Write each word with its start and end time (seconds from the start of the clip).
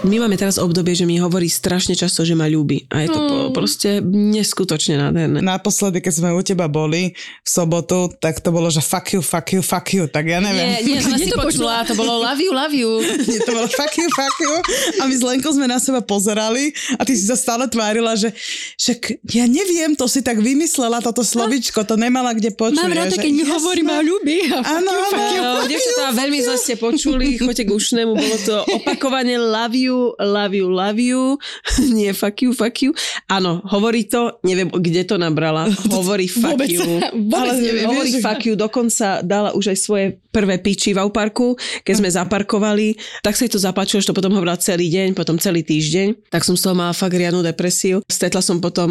My 0.00 0.16
máme 0.16 0.32
teraz 0.40 0.56
obdobie, 0.56 0.96
že 0.96 1.04
mi 1.04 1.20
hovorí 1.20 1.44
strašne 1.52 1.92
často, 1.92 2.24
že 2.24 2.32
ma 2.32 2.48
ľúbi. 2.48 2.88
A 2.88 3.04
je 3.04 3.12
to 3.12 3.20
po, 3.20 3.36
proste 3.52 4.00
neskutočne 4.08 4.96
nádherné. 4.96 5.44
Naposledy, 5.44 6.00
keď 6.00 6.12
sme 6.16 6.28
u 6.32 6.40
teba 6.40 6.72
boli 6.72 7.12
v 7.12 7.48
sobotu, 7.48 8.08
tak 8.16 8.40
to 8.40 8.48
bolo, 8.48 8.72
že 8.72 8.80
fuck 8.80 9.12
you, 9.12 9.20
fuck 9.20 9.52
you, 9.52 9.60
fuck 9.60 9.84
you, 9.92 10.08
tak 10.08 10.24
ja 10.24 10.40
neviem. 10.40 10.80
Nie, 10.80 10.80
nie, 10.88 11.04
som 11.04 11.20
si 11.20 11.28
počula, 11.36 11.84
to 11.84 11.92
bolo 11.92 12.16
love 12.16 12.40
you, 12.40 12.48
love 12.48 12.72
you. 12.72 13.04
Nie, 13.28 13.44
to 13.44 13.52
bolo 13.52 13.68
fuck 13.68 13.92
you, 14.00 14.08
fuck 14.16 14.32
you. 14.40 14.52
A 14.98 15.02
my 15.04 15.12
s 15.12 15.20
Lenkou 15.20 15.52
sme 15.52 15.68
na 15.68 15.76
seba 15.76 16.00
pozerali 16.00 16.72
a 16.96 17.04
ty 17.04 17.12
si 17.12 17.28
sa 17.28 17.36
stále 17.36 17.68
tvárila, 17.68 18.16
že 18.16 18.32
však 18.80 19.20
ja 19.36 19.44
neviem, 19.44 19.92
to 19.92 20.08
si 20.08 20.24
tak 20.24 20.40
vymyslela, 20.40 21.04
toto 21.04 21.20
slovičko, 21.20 21.84
to 21.84 22.00
nemala 22.00 22.32
kde 22.32 22.56
počuť. 22.56 22.80
Mám 22.80 22.96
rada, 22.96 23.12
že 23.12 23.20
keď 23.20 23.32
mi 23.36 23.44
hovorí, 23.44 23.84
ma 23.84 24.00
ľúbi. 24.00 24.48
Áno, 24.48 24.90
áno. 24.96 25.60
No, 25.60 25.68
devčatá, 25.68 26.16
veľmi 26.16 26.40
zle 26.40 26.56
ste 26.56 26.74
počuli, 26.80 27.36
choďte 27.36 27.68
k 27.68 27.70
ušnému, 27.76 28.16
bolo 28.16 28.36
to 28.48 28.64
opakovane 28.80 29.36
love 29.36 29.76
you, 29.76 29.89
love 30.18 30.54
you, 30.54 30.66
love 30.70 30.98
you, 30.98 31.38
nie 31.96 32.12
fuck 32.14 32.42
you, 32.42 32.50
fuck 32.52 32.76
you. 32.82 32.90
Áno, 33.30 33.62
hovorí 33.66 34.06
to, 34.06 34.38
neviem, 34.46 34.70
kde 34.70 35.06
to 35.06 35.16
nabrala, 35.16 35.68
hovorí 35.96 36.26
fuck 36.26 36.58
Vôbec, 36.58 36.70
you. 36.70 36.82
vôbec 37.32 37.56
Ale 37.56 37.62
neviem. 37.62 37.86
Hovorí 37.86 38.10
vieš, 38.14 38.24
fuck 38.24 38.42
you, 38.46 38.54
dokonca 38.58 39.22
dala 39.22 39.54
už 39.54 39.74
aj 39.74 39.78
svoje 39.78 40.06
prvé 40.30 40.62
piči 40.62 40.94
v 40.94 41.02
parku, 41.10 41.58
keď 41.82 41.94
sme 41.98 42.08
zaparkovali, 42.08 42.94
tak 43.20 43.34
sa 43.34 43.44
jej 43.46 43.52
to 43.52 43.58
zapáčilo, 43.58 43.98
že 43.98 44.14
to 44.14 44.16
potom 44.16 44.30
hovorila 44.38 44.54
celý 44.56 44.86
deň, 44.86 45.18
potom 45.18 45.36
celý 45.42 45.66
týždeň. 45.66 46.30
Tak 46.30 46.46
som 46.46 46.54
z 46.54 46.70
toho 46.70 46.78
mala 46.78 46.94
fakt 46.94 47.18
riadnu 47.18 47.42
depresiu. 47.42 47.98
Stretla 48.06 48.38
som 48.38 48.62
potom 48.62 48.90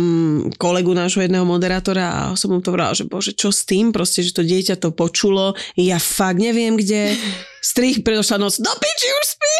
kolegu 0.59 0.91
nášho 0.91 1.23
jedného 1.23 1.47
moderátora 1.47 2.05
a 2.11 2.22
som 2.36 2.52
mu 2.52 2.59
to 2.59 2.75
vrala, 2.75 2.91
že 2.91 3.08
bože, 3.08 3.31
čo 3.31 3.55
s 3.55 3.63
tým? 3.63 3.95
Proste, 3.95 4.20
že 4.20 4.36
to 4.36 4.44
dieťa 4.44 4.75
to 4.75 4.91
počulo. 4.91 5.55
Ja 5.80 5.95
fakt 5.95 6.44
neviem, 6.44 6.75
kde. 6.75 7.16
Strich, 7.59 8.01
predošla 8.07 8.39
noc, 8.39 8.55
do 8.59 8.71
piči, 8.79 9.07
už 9.11 9.25
spí. 9.27 9.53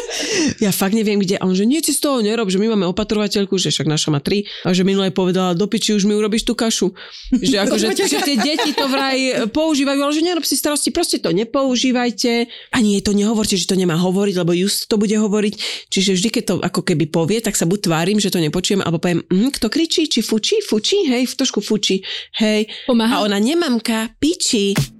ja 0.66 0.74
fakt 0.74 0.98
neviem, 0.98 1.22
kde. 1.22 1.38
A 1.38 1.46
on, 1.46 1.54
že 1.54 1.62
si 1.62 1.94
z 1.94 2.00
toho 2.02 2.18
nerob, 2.18 2.50
že 2.50 2.58
my 2.58 2.74
máme 2.74 2.90
opatrovateľku, 2.90 3.54
že 3.54 3.70
však 3.70 3.86
naša 3.86 4.10
má 4.10 4.18
tri. 4.18 4.50
A 4.66 4.74
že 4.74 4.82
minule 4.82 5.14
povedala, 5.14 5.54
do 5.54 5.70
piči, 5.70 5.94
už 5.94 6.10
mi 6.10 6.18
urobíš 6.18 6.42
tú 6.42 6.58
kašu. 6.58 6.90
Že 7.30 7.56
akože, 7.66 7.86
že 7.94 8.18
tie 8.22 8.36
deti 8.36 8.74
to 8.74 8.90
vraj 8.90 9.46
používajú, 9.54 10.00
ale 10.02 10.12
že 10.12 10.22
nerob 10.26 10.42
si 10.42 10.58
starosti, 10.58 10.90
proste 10.90 11.22
to 11.22 11.30
nepoužívajte. 11.30 12.50
Ani 12.74 12.98
jej 12.98 13.02
to 13.06 13.14
nehovorte, 13.14 13.54
že 13.54 13.70
to 13.70 13.78
nemá 13.78 13.94
hovoriť, 13.94 14.34
lebo 14.42 14.50
just 14.50 14.90
to 14.90 14.98
bude 14.98 15.14
hovoriť. 15.14 15.86
Čiže 15.90 16.10
vždy, 16.18 16.28
keď 16.34 16.42
to 16.42 16.54
ako 16.58 16.80
keby 16.82 17.06
povie, 17.06 17.38
tak 17.38 17.54
sa 17.54 17.68
buď 17.68 17.86
tvárim, 17.86 18.18
že 18.18 18.34
to 18.34 18.42
nepočujem, 18.42 18.82
alebo 18.82 18.98
poviem, 18.98 19.22
hm, 19.22 19.54
kto 19.54 19.70
kričí, 19.70 20.10
či 20.10 20.20
fučí, 20.26 20.58
fučí, 20.66 21.06
hej, 21.06 21.30
trošku 21.30 21.62
fučí, 21.62 22.02
hej. 22.42 22.66
Pomáha. 22.90 23.22
A 23.22 23.24
ona, 23.24 23.38
nemamka, 23.38 24.10
piči. 24.18 24.95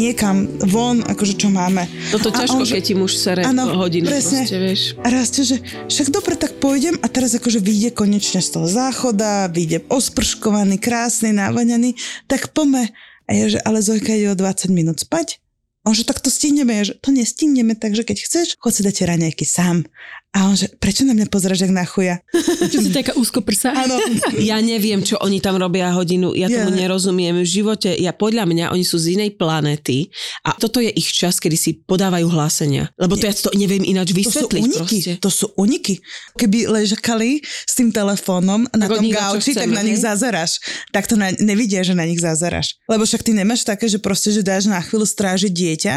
Niekam 0.00 0.36
von, 0.64 1.04
akože 1.04 1.36
čo 1.36 1.52
máme. 1.52 1.84
No 2.08 2.16
to 2.16 2.32
A 2.32 2.40
ťažko, 2.40 2.64
on, 2.64 2.72
keď 2.72 2.82
ti 2.82 2.94
muž 2.96 3.20
sere 3.20 3.44
Áno, 3.44 3.68
hodinu, 3.76 4.08
presne. 4.08 4.48
proste, 4.48 4.56
vieš. 4.56 4.80
A 5.04 5.06
rastie, 5.12 5.42
že 5.44 5.56
však 5.92 6.08
dobre, 6.08 6.40
tak 6.40 6.56
pôjdem 6.56 6.96
a 7.04 7.06
teraz 7.12 7.36
akože 7.36 7.60
vyjde 7.60 7.92
konečne 7.92 8.40
z 8.40 8.48
toho 8.48 8.64
záchoda, 8.64 9.52
vyjde 9.52 9.84
osprškovaný, 9.92 10.80
krásny, 10.80 11.36
návaňaný, 11.36 12.00
tak 12.24 12.56
pome. 12.56 12.88
A 13.28 13.36
ja, 13.36 13.46
že 13.52 13.60
ale 13.60 13.84
Zojka 13.84 14.16
ide 14.16 14.32
o 14.32 14.38
20 14.38 14.72
minút 14.72 15.04
spať. 15.04 15.36
On, 15.84 15.96
že 15.96 16.04
tak 16.04 16.20
to 16.20 16.28
stihneme. 16.28 16.76
Ja, 16.76 16.84
že 16.92 16.94
to 17.00 17.08
nestihneme, 17.08 17.72
takže 17.72 18.04
keď 18.04 18.18
chceš, 18.24 18.46
chod 18.60 18.72
si 18.76 18.84
dať 18.84 18.94
tie 19.00 19.06
raňajky 19.16 19.44
sám. 19.48 19.84
A 20.30 20.46
on, 20.46 20.54
že 20.54 20.70
prečo 20.78 21.02
na 21.02 21.10
mňa 21.10 21.26
pozeráš 21.26 21.66
jak 21.66 21.74
na 21.74 21.82
chuja? 21.82 22.22
Čo 22.70 22.86
si 22.86 22.94
taká 22.94 23.18
úzko 23.18 23.42
prsa. 23.42 23.74
Áno. 23.74 23.98
Ja 24.38 24.62
neviem, 24.62 25.02
čo 25.02 25.18
oni 25.18 25.42
tam 25.42 25.58
robia 25.58 25.90
hodinu, 25.90 26.30
ja 26.38 26.46
tomu 26.46 26.70
Ja. 26.70 26.86
nerozumiem. 26.86 27.42
V 27.42 27.50
živote, 27.50 27.90
ja 27.90 28.14
podľa 28.14 28.46
mňa, 28.46 28.64
oni 28.70 28.86
sú 28.86 28.94
z 28.94 29.18
inej 29.18 29.34
planéty 29.34 30.06
a 30.46 30.54
toto 30.54 30.78
je 30.78 30.86
ich 30.94 31.10
čas, 31.10 31.42
kedy 31.42 31.56
si 31.58 31.70
podávajú 31.82 32.30
hlásenia. 32.30 32.94
Lebo 32.94 33.18
to 33.18 33.26
ja 33.26 33.34
to 33.34 33.50
neviem 33.58 33.82
ináč 33.82 34.14
To 34.14 34.14
sú 34.14 34.18
vysvetliť 34.22 34.62
uniky, 34.62 34.78
proste. 35.02 35.12
to 35.18 35.30
sú 35.34 35.46
uniky. 35.58 35.94
Keby 36.38 36.58
ležakali 36.70 37.42
s 37.42 37.74
tým 37.74 37.90
telefónom 37.90 38.70
na 38.70 38.86
Tak 38.86 39.02
tom 39.02 39.10
gauči, 39.10 39.50
tak 39.50 39.66
chceme, 39.66 39.74
na 39.74 39.82
nich 39.82 39.98
zazeráš. 39.98 40.62
Tak 40.94 41.10
to 41.10 41.18
na, 41.18 41.34
nevidia, 41.42 41.82
že 41.82 41.98
na 41.98 42.06
nich 42.06 42.22
zazeráš. 42.22 42.78
Lebo 42.86 43.02
však 43.02 43.26
ty 43.26 43.34
nemáš 43.34 43.66
také, 43.66 43.90
že 43.90 43.98
proste, 43.98 44.30
že 44.30 44.46
dáš 44.46 44.70
na 44.70 44.78
chvíľu 44.78 45.10
strážiť 45.10 45.50
dieťa, 45.50 45.94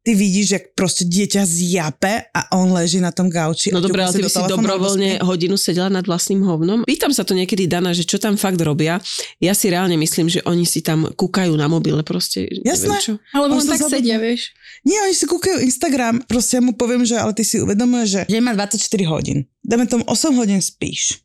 ty 0.00 0.16
vidíš, 0.16 0.46
že 0.48 0.58
proste 0.72 1.04
dieťa 1.04 1.42
zjape 1.44 2.32
a 2.32 2.40
on 2.56 2.72
leží 2.72 2.98
na 2.98 3.12
tom 3.12 3.28
gauči. 3.28 3.68
No 3.68 3.84
dobré, 3.84 4.00
ale 4.00 4.16
ty 4.16 4.24
by 4.24 4.32
si 4.32 4.42
dobrovoľne 4.48 5.10
hodinu 5.20 5.60
sedela 5.60 5.92
nad 5.92 6.02
vlastným 6.02 6.40
hovnom. 6.40 6.88
Pýtam 6.88 7.12
sa 7.12 7.20
to 7.20 7.36
niekedy 7.36 7.68
Dana, 7.68 7.92
že 7.92 8.08
čo 8.08 8.16
tam 8.16 8.40
fakt 8.40 8.56
robia. 8.60 8.96
Ja 9.38 9.52
si 9.52 9.68
reálne 9.68 10.00
myslím, 10.00 10.32
že 10.32 10.40
oni 10.48 10.64
si 10.64 10.80
tam 10.80 11.04
kúkajú 11.04 11.52
na 11.52 11.68
mobile 11.68 12.00
proste. 12.00 12.48
Jasné. 12.64 12.88
Neviem 12.88 13.04
čo. 13.04 13.14
Alebo 13.36 13.52
On 13.56 13.60
on 13.60 13.68
tak 13.68 13.80
zabudne. 13.84 13.96
sedia, 14.00 14.16
vieš. 14.16 14.56
Nie, 14.80 14.98
oni 15.04 15.12
si 15.12 15.24
kúkajú 15.28 15.60
Instagram. 15.60 16.24
Proste 16.24 16.56
ja 16.56 16.62
mu 16.64 16.72
poviem, 16.72 17.04
že 17.04 17.20
ale 17.20 17.36
ty 17.36 17.44
si 17.44 17.60
uvedomuješ, 17.60 18.08
že 18.08 18.20
deň 18.32 18.40
má 18.40 18.52
24 18.56 18.80
hodín. 19.12 19.44
Dáme 19.60 19.84
tomu 19.84 20.08
8 20.08 20.32
hodín 20.40 20.64
spíš. 20.64 21.20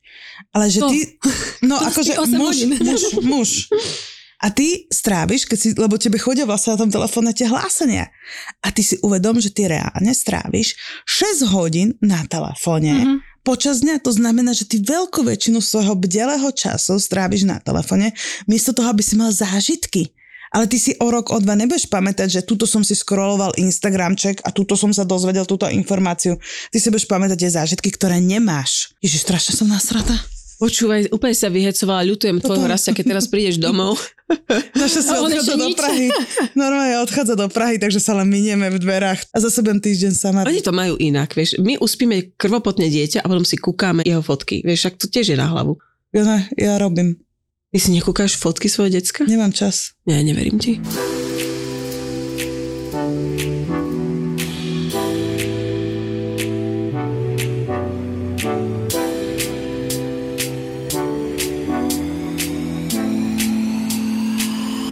Ale 0.51 0.67
že 0.67 0.83
To. 0.83 0.91
ty... 0.91 1.15
No 1.63 1.79
akože 1.89 2.11
spí 2.11 2.19
8 2.19 2.35
muž, 2.35 2.55
hodín. 2.59 2.69
muž, 2.83 3.01
muž. 3.23 3.49
A 4.45 4.53
ty 4.53 4.85
stráviš, 4.93 5.49
keď 5.49 5.57
si, 5.57 5.69
lebo 5.73 5.97
tebe 5.97 6.21
chodia 6.21 6.45
vlastne 6.45 6.77
na 6.77 6.85
tom 6.85 6.93
telefóne 6.93 7.33
tie 7.33 7.49
hlásenia. 7.49 8.13
A 8.61 8.69
ty 8.69 8.85
si 8.85 9.01
uvedom, 9.01 9.41
že 9.41 9.49
ty 9.49 9.65
reálne 9.65 10.13
stráviš 10.13 10.77
6 11.09 11.49
hodín 11.49 11.97
na 11.97 12.21
telefóne. 12.29 12.93
Mhm. 12.93 13.15
Počas 13.41 13.81
dňa 13.81 14.01
to 14.01 14.09
znamená, 14.13 14.53
že 14.53 14.69
ty 14.69 14.81
veľkú 14.81 15.25
väčšinu 15.25 15.61
svojho 15.61 15.97
bdelého 15.97 16.49
času 16.53 16.97
stráviš 16.97 17.45
na 17.45 17.61
telefóne, 17.61 18.13
miesto 18.45 18.73
toho, 18.73 18.89
aby 18.89 19.01
si 19.01 19.17
mal 19.17 19.29
zážitky. 19.33 20.13
Ale 20.49 20.69
ty 20.69 20.77
si 20.81 20.97
o 20.97 21.09
rok, 21.09 21.29
o 21.33 21.37
dva 21.41 21.53
nebudeš 21.57 21.89
pamätať, 21.89 22.41
že 22.41 22.45
tuto 22.45 22.65
som 22.69 22.85
si 22.85 22.97
scrolloval 22.97 23.53
Instagramček 23.57 24.45
a 24.45 24.49
tuto 24.49 24.77
som 24.77 24.93
sa 24.93 25.05
dozvedel 25.05 25.45
túto 25.45 25.69
informáciu. 25.69 26.37
Ty 26.73 26.77
si 26.77 26.89
budeš 26.89 27.09
pamätať 27.09 27.37
tie 27.37 27.51
zážitky, 27.53 27.89
ktoré 27.93 28.17
nemáš. 28.17 28.93
Ježiš, 29.01 29.25
strašne 29.25 29.53
som 29.57 29.69
nasrata. 29.69 30.15
Počúvaj, 30.55 31.11
úplne 31.11 31.35
sa 31.35 31.51
vyhecovala, 31.51 32.07
ľutujem 32.07 32.39
tvojho 32.39 32.63
Toto- 32.63 32.71
rastia, 32.71 32.95
keď 32.95 33.05
teraz 33.11 33.25
prídeš 33.27 33.59
domov. 33.59 33.99
Naša 34.81 35.01
sa 35.03 35.13
odchádza 35.19 35.59
do 35.59 35.67
nič. 35.67 35.75
Prahy. 35.75 36.07
Normálne 36.55 36.95
odchádza 37.03 37.35
do 37.35 37.47
Prahy, 37.51 37.75
takže 37.75 37.99
sa 37.99 38.15
len 38.15 38.31
minieme 38.31 38.71
v 38.71 38.79
dverách. 38.79 39.27
A 39.35 39.37
zase 39.43 39.59
budem 39.59 39.83
týždeň 39.83 40.11
sama. 40.15 40.47
Oni 40.47 40.63
to 40.63 40.71
majú 40.71 40.95
inak, 40.95 41.35
vieš. 41.35 41.59
My 41.59 41.75
uspíme 41.75 42.31
krvopotné 42.39 42.87
dieťa 42.87 43.21
a 43.21 43.27
potom 43.27 43.43
si 43.43 43.59
kúkáme 43.59 44.01
jeho 44.07 44.23
fotky. 44.23 44.63
Vieš, 44.63 44.79
však 44.87 44.95
to 44.95 45.05
tiež 45.11 45.35
je 45.35 45.37
na 45.37 45.51
hlavu. 45.51 45.75
Ja, 46.15 46.23
ne, 46.23 46.39
ja 46.55 46.79
robím. 46.79 47.19
Ty 47.75 47.77
si 47.83 47.91
nekúkáš 47.91 48.39
fotky 48.39 48.71
svojho 48.71 48.95
decka? 48.95 49.27
Nemám 49.27 49.51
čas. 49.51 49.91
Nie, 50.07 50.23
neverím 50.23 50.55
ti. 50.55 50.79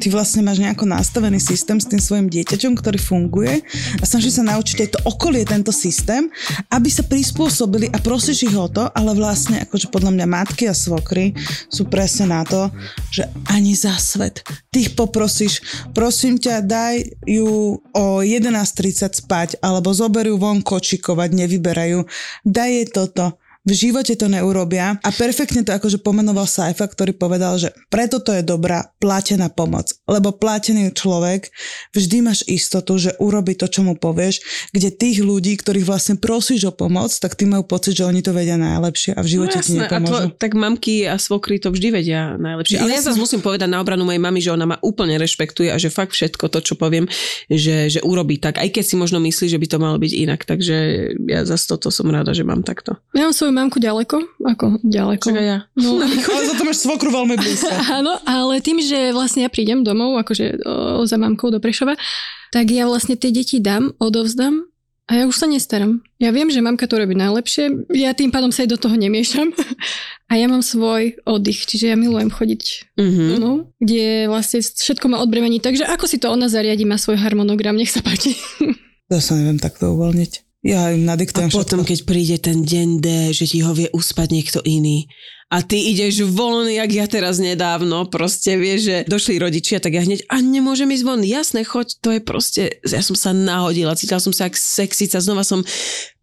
Ty 0.03 0.11
vlastne 0.11 0.43
máš 0.43 0.59
nejako 0.59 0.83
nastavený 0.83 1.39
systém 1.39 1.79
s 1.79 1.87
tým 1.87 2.03
svojim 2.03 2.27
dieťaťom, 2.27 2.75
ktorý 2.75 2.99
funguje 2.99 3.63
a 3.63 4.03
snažíš 4.03 4.35
sa 4.35 4.51
naučiť 4.51 4.77
aj 4.83 4.89
to 4.91 4.99
okolie 5.07 5.47
tento 5.47 5.71
systém, 5.71 6.27
aby 6.67 6.91
sa 6.91 7.07
prispôsobili 7.07 7.87
a 7.87 8.03
prosíš 8.03 8.51
ich 8.51 8.57
o 8.59 8.67
to, 8.67 8.83
ale 8.91 9.15
vlastne 9.15 9.63
akože 9.63 9.87
podľa 9.87 10.11
mňa 10.11 10.27
matky 10.27 10.67
a 10.67 10.75
svokry 10.75 11.31
sú 11.71 11.87
presne 11.87 12.35
na 12.35 12.43
to, 12.43 12.67
že 13.15 13.31
ani 13.47 13.71
za 13.79 13.95
svet. 13.95 14.43
Ty 14.75 14.77
ich 14.83 14.91
poprosíš, 14.91 15.63
prosím 15.95 16.35
ťa, 16.35 16.67
daj 16.67 17.23
ju 17.23 17.79
o 17.79 18.05
11.30 18.19 19.23
spať, 19.23 19.63
alebo 19.63 19.95
zoberú 19.95 20.35
von 20.35 20.59
kočikovať, 20.59 21.31
nevyberajú. 21.31 22.03
Daj 22.43 22.69
jej 22.75 22.87
toto 22.91 23.39
v 23.63 23.71
živote 23.71 24.11
to 24.19 24.27
neurobia 24.27 24.99
a 24.99 25.09
perfektne 25.15 25.63
to 25.63 25.71
akože 25.71 26.03
pomenoval 26.03 26.43
Saifa, 26.43 26.83
ktorý 26.83 27.15
povedal, 27.15 27.55
že 27.55 27.71
preto 27.87 28.19
to 28.19 28.35
je 28.35 28.43
dobrá 28.43 28.91
platená 28.99 29.47
pomoc, 29.47 29.87
lebo 30.03 30.35
platený 30.35 30.91
človek 30.91 31.47
vždy 31.95 32.17
máš 32.19 32.43
istotu, 32.43 32.99
že 32.99 33.15
urobí 33.23 33.55
to, 33.55 33.71
čo 33.71 33.87
mu 33.87 33.95
povieš, 33.95 34.67
kde 34.75 34.91
tých 34.91 35.23
ľudí, 35.23 35.55
ktorých 35.55 35.87
vlastne 35.87 36.19
prosíš 36.19 36.67
o 36.67 36.73
pomoc, 36.75 37.15
tak 37.15 37.39
ty 37.39 37.47
majú 37.47 37.63
pocit, 37.63 37.95
že 37.95 38.03
oni 38.03 38.19
to 38.19 38.35
vedia 38.35 38.59
najlepšie 38.59 39.15
a 39.15 39.23
v 39.23 39.27
živote 39.31 39.57
ti 39.63 39.79
No 39.79 39.87
a 39.87 39.87
nepomôžu. 39.87 40.11
tvo, 40.11 40.19
tak 40.35 40.51
mamky 40.59 41.07
a 41.07 41.15
svokry 41.15 41.55
to 41.63 41.71
vždy 41.71 42.03
vedia 42.03 42.35
najlepšie. 42.35 42.83
Ale 42.83 42.91
ja 42.91 42.99
Jasné. 42.99 43.15
zase 43.15 43.23
musím 43.23 43.39
povedať 43.39 43.71
na 43.71 43.79
obranu 43.79 44.03
mojej 44.03 44.19
mamy, 44.19 44.43
že 44.43 44.51
ona 44.51 44.67
ma 44.67 44.77
úplne 44.83 45.15
rešpektuje 45.15 45.71
a 45.71 45.79
že 45.79 45.87
fakt 45.87 46.11
všetko 46.11 46.51
to, 46.51 46.59
čo 46.59 46.73
poviem, 46.75 47.07
že, 47.47 47.87
že 47.87 48.03
urobí 48.03 48.43
tak. 48.43 48.59
Aj 48.59 48.67
keď 48.67 48.83
si 48.83 48.95
možno 48.99 49.23
myslí, 49.23 49.47
že 49.47 49.55
by 49.55 49.67
to 49.71 49.77
malo 49.79 49.95
byť 49.95 50.11
inak. 50.11 50.43
Takže 50.43 50.75
ja 51.31 51.47
zase 51.47 51.63
toto 51.71 51.87
som 51.87 52.11
rada, 52.11 52.35
že 52.35 52.43
mám 52.43 52.59
takto. 52.59 52.99
Ja 53.15 53.31
mám 53.31 53.35
svoju 53.35 53.52
svoju 53.53 53.61
mamku 53.61 53.77
ďaleko. 53.77 54.17
Ako 54.41 54.65
ďaleko? 54.81 55.29
Čakaj 55.29 55.45
ja. 55.45 55.57
No, 55.77 56.01
Ale 56.33 56.43
za 56.49 56.55
to 56.57 56.65
máš 56.65 56.81
svokru 56.81 57.13
veľmi 57.13 57.37
blízko. 57.37 57.69
áno, 58.01 58.17
ale 58.25 58.57
tým, 58.65 58.81
že 58.81 59.13
vlastne 59.13 59.45
ja 59.45 59.49
prídem 59.53 59.85
domov, 59.85 60.17
akože 60.17 60.65
o, 60.65 61.05
za 61.05 61.21
mamkou 61.21 61.53
do 61.53 61.61
Prešova, 61.61 61.93
tak 62.49 62.73
ja 62.73 62.89
vlastne 62.89 63.13
tie 63.13 63.29
deti 63.29 63.61
dám, 63.61 63.93
odovzdám 64.01 64.65
a 65.05 65.11
ja 65.19 65.23
už 65.27 65.35
sa 65.35 65.45
nestaram. 65.45 66.01
Ja 66.17 66.31
viem, 66.31 66.49
že 66.49 66.63
mamka 66.63 66.87
to 66.87 66.97
robí 66.97 67.13
najlepšie, 67.13 67.93
ja 67.93 68.15
tým 68.17 68.31
pádom 68.33 68.49
sa 68.49 68.65
aj 68.65 68.73
do 68.73 68.81
toho 68.81 68.97
nemiešam. 68.97 69.53
A 70.31 70.39
ja 70.39 70.49
mám 70.49 70.65
svoj 70.65 71.21
oddych, 71.29 71.69
čiže 71.69 71.93
ja 71.93 71.97
milujem 71.99 72.33
chodiť 72.33 72.89
Mhm. 72.97 73.37
no, 73.37 73.69
kde 73.77 74.25
vlastne 74.25 74.65
všetko 74.65 75.05
ma 75.05 75.21
odbremení. 75.21 75.61
Takže 75.61 75.85
ako 75.85 76.09
si 76.09 76.17
to 76.17 76.33
ona 76.33 76.49
zariadi, 76.49 76.89
má 76.89 76.97
svoj 76.97 77.21
harmonogram, 77.21 77.77
nech 77.77 77.93
sa 77.93 78.01
páči. 78.01 78.33
Ja 79.13 79.21
sa 79.21 79.37
neviem 79.37 79.61
takto 79.61 79.93
uvoľniť. 79.93 80.52
Ja 80.63 80.95
im 80.95 81.03
A 81.11 81.19
potom, 81.51 81.83
všetko. 81.83 81.91
keď 81.91 81.99
príde 82.07 82.37
ten 82.39 82.63
deň 82.63 82.87
D, 83.03 83.07
že 83.35 83.51
ti 83.51 83.59
ho 83.59 83.75
vie 83.75 83.91
uspať 83.91 84.27
niekto 84.31 84.59
iný. 84.63 85.11
A 85.53 85.61
ty 85.61 85.91
ideš 85.91 86.25
von, 86.33 86.65
jak 86.65 86.89
ja 86.89 87.05
teraz 87.05 87.37
nedávno, 87.37 88.09
proste 88.09 88.57
vieš, 88.57 88.79
že 88.89 88.97
došli 89.05 89.37
rodičia, 89.37 89.77
tak 89.77 89.93
ja 89.93 90.01
hneď, 90.01 90.25
a 90.25 90.41
nemôžem 90.41 90.89
ísť 90.89 91.05
von, 91.05 91.21
jasné, 91.21 91.61
choď, 91.61 91.87
to 92.01 92.09
je 92.09 92.21
proste, 92.25 92.63
ja 92.81 93.05
som 93.05 93.13
sa 93.13 93.37
nahodila, 93.37 93.93
cítila 93.93 94.17
som 94.17 94.33
sa 94.33 94.49
jak 94.49 94.57
sexica, 94.57 95.21
znova 95.21 95.45
som 95.45 95.61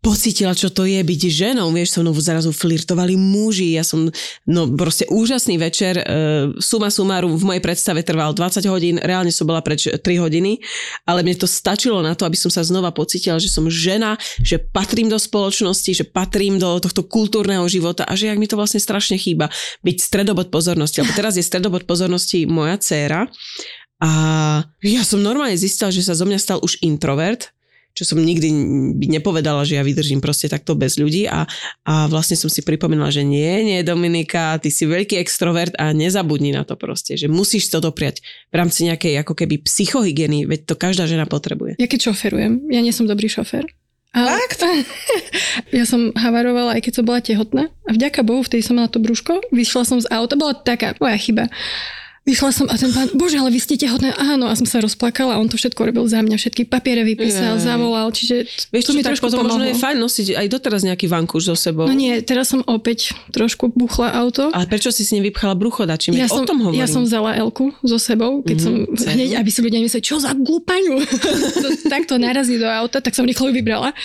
pocítila, 0.01 0.57
čo 0.57 0.73
to 0.73 0.89
je 0.89 1.01
byť 1.01 1.21
ženou, 1.29 1.69
vieš, 1.77 1.93
so 1.97 2.01
mnou 2.01 2.17
zrazu 2.17 2.57
flirtovali 2.57 3.21
muži, 3.21 3.77
ja 3.77 3.85
som, 3.85 4.09
no 4.49 4.61
proste 4.73 5.05
úžasný 5.13 5.61
večer, 5.61 6.01
e, 6.01 6.05
suma 6.57 6.89
sumárum 6.89 7.37
v 7.37 7.45
mojej 7.45 7.63
predstave 7.63 8.01
trval 8.01 8.33
20 8.33 8.65
hodín, 8.73 8.97
reálne 8.97 9.29
som 9.29 9.45
bola 9.45 9.61
preč 9.61 9.93
3 9.93 10.01
hodiny, 10.01 10.57
ale 11.05 11.21
mne 11.21 11.37
to 11.37 11.45
stačilo 11.45 12.01
na 12.01 12.17
to, 12.17 12.25
aby 12.25 12.37
som 12.37 12.49
sa 12.49 12.65
znova 12.65 12.97
pocítila, 12.97 13.37
že 13.37 13.53
som 13.53 13.69
žena, 13.69 14.17
že 14.41 14.57
patrím 14.57 15.13
do 15.13 15.21
spoločnosti, 15.21 15.93
že 15.93 16.05
patrím 16.09 16.57
do 16.57 16.81
tohto 16.81 17.05
kultúrneho 17.05 17.69
života 17.69 18.09
a 18.09 18.17
že 18.17 18.33
jak 18.33 18.41
mi 18.41 18.49
to 18.49 18.57
vlastne 18.57 18.81
strašne 18.81 19.21
chýba 19.21 19.53
byť 19.85 19.97
stredobod 20.01 20.49
pozornosti. 20.49 21.05
Lebo 21.05 21.13
teraz 21.13 21.37
je 21.37 21.45
stredobod 21.45 21.85
pozornosti 21.85 22.49
moja 22.49 22.81
dcéra 22.81 23.29
a 24.01 24.11
ja 24.81 25.03
som 25.05 25.21
normálne 25.21 25.61
zistila, 25.61 25.93
že 25.93 26.01
sa 26.01 26.17
zo 26.17 26.25
mňa 26.25 26.41
stal 26.41 26.59
už 26.65 26.81
introvert, 26.81 27.53
čo 28.01 28.17
som 28.17 28.17
nikdy 28.17 28.49
by 28.97 29.21
nepovedala, 29.21 29.69
že 29.69 29.77
ja 29.77 29.85
vydržím 29.85 30.25
proste 30.25 30.49
takto 30.49 30.73
bez 30.73 30.97
ľudí 30.97 31.29
a, 31.29 31.45
a 31.85 32.09
vlastne 32.09 32.33
som 32.33 32.49
si 32.49 32.65
pripomenula, 32.65 33.13
že 33.13 33.21
nie, 33.21 33.61
nie 33.61 33.85
Dominika, 33.85 34.57
ty 34.57 34.73
si 34.73 34.89
veľký 34.89 35.21
extrovert 35.21 35.77
a 35.77 35.93
nezabudni 35.93 36.57
na 36.57 36.65
to 36.65 36.81
proste, 36.81 37.21
že 37.21 37.29
musíš 37.29 37.69
to 37.69 37.85
dopriať 37.85 38.25
v 38.49 38.55
rámci 38.57 38.89
nejakej 38.89 39.21
ako 39.21 39.37
keby 39.37 39.61
psychohygieny, 39.61 40.49
veď 40.49 40.65
to 40.65 40.81
každá 40.81 41.05
žena 41.05 41.29
potrebuje. 41.29 41.77
Ja 41.77 41.85
keď 41.85 42.09
šoferujem, 42.09 42.73
ja 42.73 42.81
nie 42.81 42.97
som 42.97 43.05
dobrý 43.05 43.29
šofer. 43.29 43.69
A 44.11 44.27
Fakt? 44.27 44.65
ja 45.77 45.85
som 45.85 46.11
havarovala, 46.17 46.81
aj 46.81 46.89
keď 46.89 46.93
som 46.97 47.05
bola 47.05 47.21
tehotná. 47.23 47.69
A 47.85 47.91
vďaka 47.93 48.25
Bohu, 48.25 48.43
vtedy 48.43 48.65
som 48.65 48.81
mala 48.81 48.91
to 48.91 48.99
brúško, 48.99 49.45
vyšla 49.53 49.85
som 49.85 50.01
z 50.01 50.09
auta, 50.09 50.41
bola 50.41 50.57
taká 50.57 50.97
moja 50.99 51.15
chyba. 51.21 51.47
Vyšla 52.21 52.53
som 52.53 52.67
a 52.69 52.77
ten 52.77 52.93
pán, 52.93 53.09
bože, 53.17 53.35
ale 53.35 53.49
vy 53.49 53.57
ste 53.57 53.75
tehotná, 53.75 54.13
áno, 54.13 54.45
a 54.45 54.53
som 54.53 54.69
sa 54.69 54.77
rozplakala 54.79 55.41
on 55.41 55.49
to 55.49 55.57
všetko 55.57 55.81
robil 55.83 56.05
za 56.05 56.21
mňa, 56.21 56.37
všetky 56.37 56.63
papiere 56.65 57.01
vypísal, 57.01 57.57
Jaj. 57.57 57.65
zavolal, 57.65 58.13
čiže 58.13 58.45
Vieš 58.69 58.85
to 58.85 58.93
čo, 58.93 58.97
mi 58.97 59.03
trošku 59.03 59.27
potom 59.27 59.41
možno 59.43 59.57
pomohlo. 59.59 59.73
je 59.73 59.81
fajn 59.81 59.97
nosiť 59.97 60.27
aj 60.37 60.47
doteraz 60.47 60.81
nejaký 60.85 61.09
vankúš 61.09 61.49
so 61.49 61.57
sebou. 61.57 61.89
No 61.89 61.97
nie, 61.97 62.21
teraz 62.21 62.53
som 62.53 62.61
opäť 62.69 63.17
trošku 63.33 63.73
buchla 63.73 64.13
auto. 64.13 64.53
Ale 64.53 64.69
prečo 64.69 64.93
si 64.93 65.01
si 65.01 65.17
nevypchala 65.17 65.57
bruchoda? 65.57 65.97
Čím 65.97 66.21
ja 66.21 66.29
o 66.29 66.37
som, 66.37 66.45
tom 66.45 66.61
hovorím? 66.61 66.77
ja 66.77 66.87
som 66.87 67.09
vzala 67.09 67.35
Elku 67.35 67.73
so 67.81 67.97
sebou, 67.97 68.45
keď 68.45 68.57
Mhm, 68.61 68.65
som 68.69 68.75
hneď, 69.11 69.41
aby 69.41 69.49
si 69.49 69.59
ľudia 69.59 69.81
nemysleli, 69.81 70.05
čo 70.05 70.21
za 70.21 70.37
glúpaňu. 70.37 71.01
Takto 71.89 72.21
narazí 72.21 72.61
do 72.61 72.69
auta, 72.69 73.01
tak 73.01 73.17
som 73.17 73.25
rýchlo 73.25 73.49
ju 73.49 73.57
vybrala. 73.57 73.97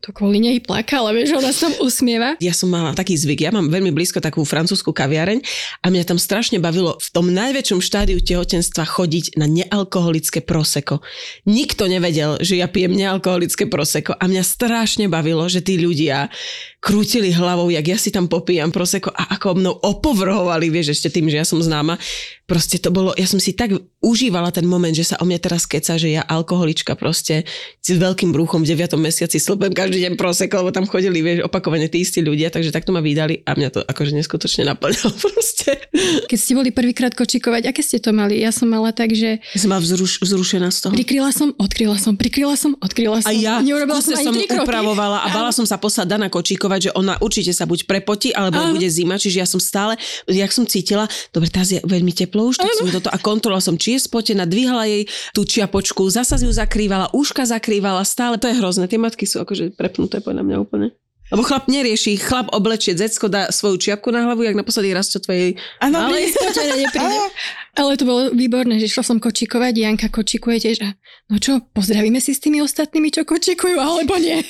To 0.00 0.16
kvôli 0.16 0.40
nej 0.40 0.56
plakala, 0.64 1.12
vieš, 1.12 1.36
ona 1.36 1.52
sa 1.52 1.68
tam 1.68 1.84
usmieva. 1.84 2.32
ja 2.40 2.56
som 2.56 2.72
mala 2.72 2.96
taký 2.96 3.20
zvyk, 3.20 3.44
ja 3.44 3.52
mám 3.52 3.68
veľmi 3.68 3.92
blízko 3.92 4.24
takú 4.24 4.40
francúzsku 4.48 4.96
kaviareň 4.96 5.44
a 5.84 5.86
mňa 5.92 6.08
tam 6.08 6.16
strašne 6.16 6.56
bavilo 6.56 6.96
v 6.96 7.08
tom 7.12 7.28
najväčšom 7.28 7.84
štádiu 7.84 8.16
tehotenstva 8.24 8.88
chodiť 8.88 9.36
na 9.36 9.44
nealkoholické 9.44 10.40
proseko. 10.40 11.04
Nikto 11.44 11.84
nevedel, 11.84 12.40
že 12.40 12.56
ja 12.56 12.64
pijem 12.72 12.96
nealkoholické 12.96 13.68
proseko 13.68 14.16
a 14.16 14.24
mňa 14.24 14.40
strašne 14.40 15.04
bavilo, 15.12 15.44
že 15.52 15.60
tí 15.60 15.76
ľudia 15.76 16.32
krútili 16.80 17.28
hlavou, 17.28 17.68
jak 17.68 17.84
ja 17.84 17.98
si 18.00 18.08
tam 18.08 18.24
popíjam 18.24 18.72
proseko 18.72 19.12
a 19.12 19.36
ako 19.36 19.60
mnou 19.60 19.74
opovrhovali, 19.84 20.72
vieš, 20.72 20.96
ešte 20.96 21.12
tým, 21.12 21.28
že 21.28 21.36
ja 21.36 21.44
som 21.44 21.60
známa. 21.60 22.00
Proste 22.48 22.80
to 22.80 22.90
bolo, 22.90 23.12
ja 23.14 23.28
som 23.28 23.38
si 23.38 23.52
tak 23.54 23.70
užívala 24.00 24.50
ten 24.50 24.64
moment, 24.66 24.90
že 24.90 25.06
sa 25.06 25.20
o 25.20 25.28
mňa 25.28 25.38
teraz 25.38 25.68
keca, 25.68 26.00
že 26.00 26.16
ja 26.18 26.24
alkoholička 26.24 26.96
proste 26.96 27.44
s 27.78 27.88
veľkým 27.94 28.32
brúchom 28.32 28.64
v 28.64 28.74
9. 28.74 28.96
mesiaci 28.96 29.36
slúbem 29.38 29.70
každý 29.70 30.02
deň 30.02 30.16
proseko, 30.16 30.64
lebo 30.64 30.72
tam 30.72 30.88
chodili, 30.88 31.20
vieš, 31.20 31.46
opakovane 31.46 31.86
tí 31.86 32.02
istí 32.02 32.24
ľudia, 32.24 32.48
takže 32.50 32.72
takto 32.74 32.90
ma 32.96 33.04
vydali 33.04 33.44
a 33.44 33.54
mňa 33.54 33.68
to 33.70 33.80
akože 33.84 34.16
neskutočne 34.16 34.66
naplňalo 34.66 35.12
proste. 35.22 35.78
Keď 36.26 36.38
ste 36.40 36.52
boli 36.56 36.72
prvýkrát 36.72 37.12
kočikovať, 37.12 37.70
aké 37.70 37.84
ste 37.84 38.00
to 38.00 38.10
mali? 38.10 38.40
Ja 38.40 38.50
som 38.50 38.72
mala 38.72 38.90
tak, 38.90 39.12
že 39.12 39.38
Ja 39.52 39.60
som 39.60 39.70
vzruš, 39.76 40.24
vzrušená 40.24 40.72
z 40.72 40.88
toho. 40.88 40.92
prikryla 40.96 41.30
som, 41.30 41.52
odkryla 41.60 42.00
som, 42.00 42.16
prikryla 42.16 42.56
som, 42.56 42.72
odkryla 42.80 43.20
som. 43.22 43.30
A 43.30 43.36
ja 43.36 43.60
Neurobila 43.60 44.00
som 44.00 44.16
ani 44.16 44.48
som 44.48 44.64
upravovala 44.64 45.22
a 45.22 45.28
bala 45.28 45.52
som 45.52 45.68
sa 45.68 45.76
poslať 45.76 46.08
Dana 46.08 46.26
kočíkovať, 46.70 46.80
že 46.86 46.90
ona 46.94 47.14
určite 47.18 47.52
sa 47.52 47.66
buď 47.66 47.90
prepotí, 47.90 48.30
alebo 48.30 48.62
Áno. 48.62 48.78
bude 48.78 48.86
zima, 48.86 49.18
čiže 49.18 49.42
ja 49.42 49.46
som 49.48 49.58
stále, 49.58 49.98
jak 50.30 50.52
som 50.54 50.64
cítila, 50.66 51.10
dobre, 51.34 51.50
teraz 51.50 51.74
je 51.74 51.82
veľmi 51.82 52.14
teplo 52.14 52.46
už, 52.46 52.62
tak 52.62 52.70
som 52.78 52.86
do 52.86 53.02
toho 53.02 53.10
a 53.10 53.18
kontrolovala 53.18 53.62
som, 53.62 53.74
či 53.74 53.98
je 53.98 54.06
spotená, 54.06 54.46
dvíhala 54.46 54.86
jej 54.86 55.10
tú 55.34 55.42
čiapočku, 55.42 56.06
zasa 56.06 56.38
ju 56.38 56.52
zakrývala, 56.54 57.10
úška 57.10 57.42
zakrývala, 57.42 58.06
stále, 58.06 58.38
to 58.38 58.46
je 58.46 58.54
hrozné, 58.54 58.86
tie 58.86 59.00
matky 59.00 59.26
sú 59.26 59.42
akože 59.42 59.74
prepnuté 59.74 60.22
podľa 60.22 60.46
mňa 60.46 60.56
úplne. 60.62 60.94
Lebo 61.30 61.46
chlap 61.46 61.70
nerieši, 61.70 62.18
chlap 62.18 62.50
oblečie 62.50 62.90
decko, 62.90 63.30
dá 63.30 63.54
svoju 63.54 63.78
čiapku 63.78 64.10
na 64.10 64.26
hlavu, 64.26 64.42
jak 64.42 64.58
naposledy 64.58 64.90
raz 64.90 65.14
čo 65.14 65.22
tvojej 65.22 65.54
Áno. 65.78 66.10
Spotené 66.10 66.74
nepríde. 66.82 67.18
Ale 67.78 67.94
to 67.94 68.02
bolo 68.02 68.34
výborné, 68.34 68.82
že 68.82 68.90
šla 68.90 69.14
som 69.14 69.18
kočikovať, 69.22 69.78
Janka 69.78 70.10
kočikuje 70.10 70.58
tiež 70.58 70.82
a 70.82 70.90
no 71.30 71.38
čo, 71.38 71.62
pozdravíme 71.70 72.18
si 72.18 72.34
s 72.34 72.42
tými 72.42 72.58
ostatnými, 72.58 73.14
čo 73.14 73.22
kočikujú, 73.22 73.78
alebo 73.78 74.18
nie? 74.18 74.42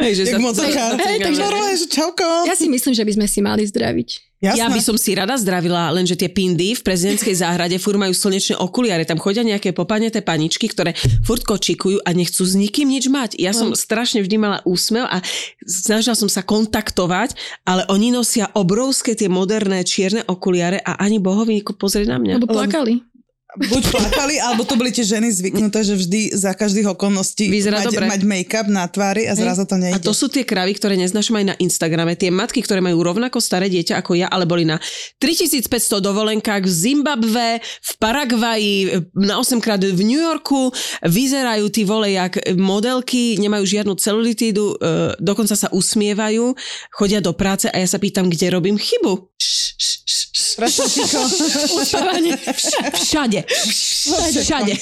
Hej, 0.00 0.12
že 0.16 0.22
Jak 0.32 0.40
motorkár. 0.40 0.96
Hej, 0.96 1.16
takže- 1.20 1.42
Normálne, 1.44 1.76
že 1.76 1.86
čauko. 1.86 2.24
Ja 2.48 2.56
si 2.56 2.66
myslím, 2.68 2.94
že 2.96 3.04
by 3.04 3.12
sme 3.20 3.26
si 3.28 3.40
mali 3.44 3.62
zdraviť. 3.68 4.28
Jasné. 4.38 4.54
Ja 4.62 4.70
by 4.70 4.78
som 4.78 4.94
si 4.94 5.18
rada 5.18 5.34
zdravila, 5.34 5.90
lenže 5.90 6.14
tie 6.14 6.30
pindy 6.30 6.70
v 6.70 6.86
prezidentskej 6.86 7.42
záhrade 7.42 7.74
furt 7.82 7.98
majú 7.98 8.14
slnečné 8.14 8.54
okuliare. 8.54 9.02
Tam 9.02 9.18
chodia 9.18 9.42
nejaké 9.42 9.74
popaneté 9.74 10.22
paničky, 10.22 10.70
ktoré 10.70 10.94
furt 11.26 11.42
kočikujú 11.42 11.98
a 12.06 12.14
nechcú 12.14 12.46
s 12.46 12.54
nikým 12.54 12.86
nič 12.86 13.10
mať. 13.10 13.34
Ja 13.34 13.50
som 13.50 13.74
strašne 13.74 14.22
vždy 14.22 14.38
mala 14.38 14.62
úsmev 14.62 15.10
a 15.10 15.18
snažila 15.66 16.14
som 16.14 16.30
sa 16.30 16.46
kontaktovať, 16.46 17.34
ale 17.66 17.82
oni 17.90 18.14
nosia 18.14 18.46
obrovské 18.54 19.18
tie 19.18 19.26
moderné 19.26 19.82
čierne 19.82 20.22
okuliare 20.30 20.78
a 20.86 21.02
ani 21.02 21.18
bohovi 21.18 21.58
pozrieť 21.66 22.06
na 22.06 22.22
mňa. 22.22 22.32
Lebo 22.38 22.46
plakali. 22.46 23.02
Buď 23.56 23.88
plakali, 23.88 24.36
alebo 24.36 24.60
to 24.60 24.76
boli 24.76 24.92
tie 24.92 25.08
ženy 25.08 25.32
zvyknuté, 25.32 25.80
že 25.80 25.96
vždy 25.96 26.36
za 26.36 26.52
každých 26.52 26.92
okolností 26.92 27.48
Vyzerá 27.48 27.80
mať, 27.80 27.96
dobre. 27.96 28.04
mať 28.04 28.22
make-up 28.28 28.68
na 28.68 28.84
tvári 28.84 29.24
a 29.24 29.32
zrazu 29.32 29.64
to 29.64 29.80
nejde. 29.80 29.96
A 29.96 30.04
to 30.04 30.12
sú 30.12 30.28
tie 30.28 30.44
kravy, 30.44 30.76
ktoré 30.76 31.00
neznášam 31.00 31.40
aj 31.40 31.46
na 31.48 31.54
Instagrame. 31.56 32.12
Tie 32.12 32.28
matky, 32.28 32.60
ktoré 32.60 32.84
majú 32.84 33.00
rovnako 33.00 33.40
staré 33.40 33.72
dieťa 33.72 34.04
ako 34.04 34.20
ja, 34.20 34.28
ale 34.28 34.44
boli 34.44 34.68
na 34.68 34.76
3500 35.16 35.64
dovolenkách 36.04 36.60
v 36.60 36.72
Zimbabve, 36.76 37.48
v 37.64 37.92
Paraguaji, 37.96 38.76
na 39.16 39.40
8 39.40 39.64
krát 39.64 39.80
v 39.80 40.02
New 40.04 40.20
Yorku. 40.20 40.68
Vyzerajú 41.08 41.72
tí 41.72 41.88
vole 41.88 42.20
jak 42.20 42.36
modelky, 42.52 43.40
nemajú 43.40 43.64
žiadnu 43.64 43.96
celulitídu, 43.96 44.76
e, 44.76 45.16
dokonca 45.24 45.56
sa 45.56 45.72
usmievajú, 45.72 46.52
chodia 46.92 47.24
do 47.24 47.32
práce 47.32 47.72
a 47.72 47.80
ja 47.80 47.88
sa 47.88 47.96
pýtam, 47.96 48.28
kde 48.28 48.52
robím 48.52 48.76
chybu. 48.76 49.32
Strašne 50.58 50.86
ticho. 50.90 51.22
Uspávanie. 51.78 52.34
Všade. 52.98 53.46
Všade. 53.46 54.74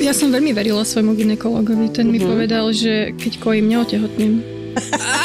Ja 0.00 0.16
som 0.16 0.32
veľmi 0.32 0.56
verila 0.56 0.88
svojmu 0.88 1.12
ginekologovi. 1.20 1.92
Ten 1.92 2.08
mi 2.08 2.16
povedal, 2.16 2.72
že 2.72 3.12
keď 3.20 3.36
kojím, 3.36 3.76
neotehotním. 3.76 4.40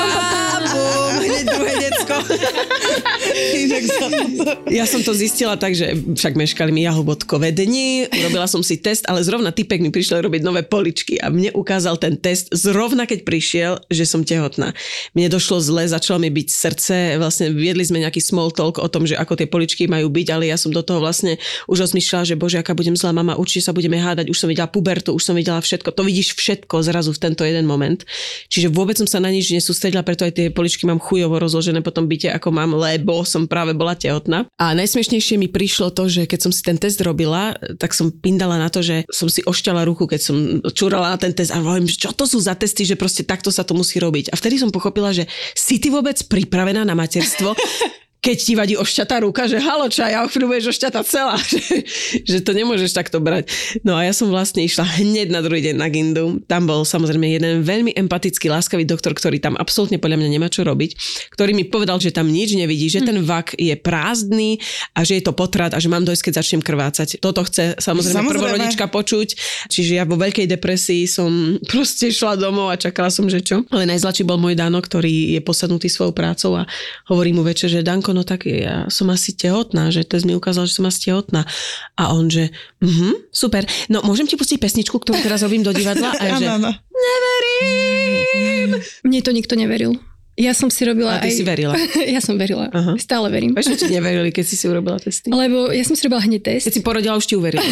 Ja 4.72 4.88
som 4.88 5.04
to 5.04 5.14
zistila 5.16 5.58
tak, 5.60 5.76
že 5.76 5.96
však 5.96 6.36
meškali 6.36 6.72
mi 6.72 6.84
jahobotkové 6.88 7.52
dni, 7.52 8.08
urobila 8.08 8.48
som 8.48 8.64
si 8.64 8.78
test, 8.80 9.06
ale 9.08 9.24
zrovna 9.24 9.52
typek 9.52 9.82
mi 9.84 9.92
prišiel 9.92 10.22
robiť 10.24 10.42
nové 10.44 10.64
poličky 10.64 11.20
a 11.20 11.30
mne 11.32 11.52
ukázal 11.56 11.98
ten 12.00 12.18
test 12.18 12.48
zrovna 12.52 13.06
keď 13.08 13.24
prišiel, 13.28 13.80
že 13.92 14.06
som 14.08 14.24
tehotná. 14.24 14.74
Mne 15.16 15.28
došlo 15.32 15.60
zle, 15.64 15.88
začalo 15.88 16.20
mi 16.22 16.30
byť 16.32 16.48
srdce, 16.48 16.96
vlastne 17.20 17.52
viedli 17.52 17.84
sme 17.84 18.00
nejaký 18.04 18.22
small 18.24 18.52
talk 18.52 18.80
o 18.80 18.88
tom, 18.88 19.08
že 19.08 19.20
ako 19.20 19.36
tie 19.40 19.48
poličky 19.48 19.88
majú 19.88 20.12
byť, 20.12 20.28
ale 20.32 20.52
ja 20.52 20.58
som 20.60 20.72
do 20.72 20.84
toho 20.84 21.00
vlastne 21.00 21.40
už 21.68 21.80
rozmýšľala, 21.90 22.28
že 22.28 22.40
bože, 22.40 22.60
aká 22.60 22.76
budem 22.76 22.96
zlá 22.96 23.16
mama, 23.16 23.40
určite 23.40 23.68
sa 23.68 23.76
budeme 23.76 24.00
hádať, 24.00 24.32
už 24.32 24.38
som 24.38 24.48
videla 24.48 24.68
pubertu, 24.68 25.16
už 25.16 25.24
som 25.24 25.36
videla 25.36 25.60
všetko, 25.60 25.96
to 25.96 26.04
vidíš 26.04 26.36
všetko 26.36 26.84
zrazu 26.84 27.16
v 27.16 27.22
tento 27.22 27.44
jeden 27.48 27.68
moment. 27.68 28.04
Čiže 28.52 28.72
vôbec 28.72 29.00
som 29.00 29.08
sa 29.08 29.24
na 29.24 29.32
nič 29.32 29.52
nesústredila, 29.52 30.04
preto 30.04 30.28
aj 30.28 30.36
tie 30.36 30.48
poličky 30.52 30.88
mám 30.88 31.00
chujovo 31.00 31.40
rozložené 31.40 31.84
po 31.84 31.92
tom 31.92 32.11
byte, 32.12 32.36
ako 32.36 32.52
mám, 32.52 32.76
lebo 32.76 33.24
som 33.24 33.48
práve 33.48 33.72
bola 33.72 33.96
tehotná. 33.96 34.44
A 34.60 34.76
najsmiešnejšie 34.76 35.40
mi 35.40 35.48
prišlo 35.48 35.96
to, 35.96 36.12
že 36.12 36.28
keď 36.28 36.40
som 36.44 36.52
si 36.52 36.60
ten 36.60 36.76
test 36.76 37.00
robila, 37.00 37.56
tak 37.80 37.96
som 37.96 38.12
pindala 38.12 38.60
na 38.60 38.68
to, 38.68 38.84
že 38.84 39.08
som 39.08 39.32
si 39.32 39.40
ošťala 39.48 39.88
ruku, 39.88 40.04
keď 40.04 40.20
som 40.20 40.36
čúrala 40.76 41.16
na 41.16 41.18
ten 41.18 41.32
test 41.32 41.56
a 41.56 41.64
hovorím, 41.64 41.88
čo 41.88 42.12
to 42.12 42.28
sú 42.28 42.44
za 42.44 42.60
testy, 42.60 42.84
že 42.84 43.00
proste 43.00 43.24
takto 43.24 43.48
sa 43.48 43.64
to 43.64 43.72
musí 43.72 44.04
robiť. 44.04 44.30
A 44.30 44.36
vtedy 44.36 44.60
som 44.60 44.74
pochopila, 44.74 45.16
že 45.16 45.32
si 45.56 45.80
ty 45.80 45.88
vôbec 45.88 46.20
pripravená 46.28 46.84
na 46.84 46.98
materstvo, 46.98 47.56
keď 48.22 48.38
ti 48.38 48.54
vadí 48.54 48.76
ošťatá 48.78 49.26
ruka, 49.26 49.50
že 49.50 49.58
halo 49.58 49.90
čaj, 49.90 50.14
a 50.14 50.30
budeš 50.30 50.78
ošťatá 50.78 51.02
celá, 51.02 51.42
že, 51.52 51.82
že 52.22 52.38
to 52.46 52.54
nemôžeš 52.54 52.94
takto 52.94 53.18
brať. 53.18 53.50
No 53.82 53.98
a 53.98 54.06
ja 54.06 54.14
som 54.14 54.30
vlastne 54.30 54.62
išla 54.62 54.86
hneď 55.02 55.34
na 55.34 55.42
druhý 55.42 55.66
deň 55.66 55.76
na 55.76 55.90
Gindu. 55.90 56.38
Tam 56.46 56.70
bol 56.70 56.86
samozrejme 56.86 57.26
jeden 57.26 57.66
veľmi 57.66 57.98
empatický, 57.98 58.54
láskavý 58.54 58.86
doktor, 58.86 59.18
ktorý 59.18 59.42
tam 59.42 59.58
absolútne 59.58 59.98
podľa 59.98 60.22
mňa 60.22 60.30
nemá 60.38 60.48
čo 60.54 60.62
robiť, 60.62 60.94
ktorý 61.34 61.58
mi 61.58 61.66
povedal, 61.66 61.98
že 61.98 62.14
tam 62.14 62.30
nič 62.30 62.54
nevidí, 62.54 62.94
že 62.94 63.02
ten 63.02 63.18
vak 63.26 63.58
je 63.58 63.74
prázdny 63.74 64.62
a 64.94 65.02
že 65.02 65.18
je 65.18 65.24
to 65.26 65.34
potrat 65.34 65.74
a 65.74 65.82
že 65.82 65.90
mám 65.90 66.06
dojsť, 66.06 66.30
keď 66.30 66.34
začnem 66.46 66.62
krvácať. 66.62 67.18
Toto 67.18 67.42
chce 67.42 67.82
samozrejme, 67.82 68.22
samozrejme. 68.22 68.30
prvorodička 68.38 68.86
počuť, 68.86 69.34
čiže 69.66 69.98
ja 69.98 70.06
vo 70.06 70.22
veľkej 70.22 70.46
depresii 70.46 71.10
som 71.10 71.32
proste 71.72 72.14
šla 72.14 72.38
domov 72.38 72.70
a 72.70 72.78
čakala 72.78 73.10
som, 73.10 73.26
že 73.26 73.42
čo. 73.42 73.66
Ale 73.74 73.90
najzlačí 73.90 74.22
bol 74.22 74.38
môj 74.38 74.54
Dano, 74.54 74.78
ktorý 74.78 75.34
je 75.34 75.42
posadnutý 75.42 75.90
svojou 75.90 76.14
prácou 76.14 76.62
a 76.62 76.70
hovorí 77.10 77.34
mu 77.34 77.42
večer, 77.42 77.66
že 77.66 77.82
Danko, 77.82 78.11
no 78.12 78.28
tak 78.28 78.46
ja 78.48 78.86
som 78.92 79.10
asi 79.10 79.34
tehotná, 79.34 79.90
že 79.90 80.04
test 80.04 80.28
mi 80.28 80.36
ukázal, 80.36 80.68
že 80.68 80.78
som 80.78 80.86
asi 80.88 81.10
tehotná. 81.10 81.48
A 81.96 82.12
on, 82.12 82.28
že 82.28 82.52
mhm, 82.84 83.32
super, 83.32 83.66
no 83.88 84.04
môžem 84.04 84.28
ti 84.28 84.36
pustiť 84.36 84.60
pesničku, 84.60 85.00
ktorú 85.00 85.20
teraz 85.24 85.42
robím 85.42 85.64
do 85.64 85.72
divadla? 85.72 86.14
A 86.20 86.24
ja, 86.30 86.36
že 86.38 86.48
neverím. 86.92 88.70
Mne 89.08 89.20
to 89.24 89.32
nikto 89.32 89.54
neveril. 89.56 89.96
Ja 90.34 90.52
som 90.52 90.68
si 90.68 90.82
robila 90.82 91.16
A 91.16 91.20
ty 91.20 91.28
aj... 91.28 91.34
si 91.34 91.44
verila. 91.44 91.76
ja 92.08 92.20
som 92.20 92.34
verila. 92.34 92.68
Aha. 92.68 92.96
Stále 92.96 93.28
verím. 93.28 93.52
Prečo 93.52 93.76
ti 93.76 93.88
neverili, 93.88 94.30
keď 94.30 94.44
si 94.44 94.56
si 94.56 94.66
urobila 94.66 94.96
testy? 94.96 95.28
Lebo 95.28 95.70
ja 95.70 95.84
som 95.84 95.92
si 95.92 96.02
robila 96.04 96.20
hneď 96.20 96.42
test. 96.42 96.66
Keď 96.66 96.74
si 96.74 96.82
porodila, 96.82 97.14
už 97.14 97.26
ti 97.26 97.36
uverili. 97.36 97.62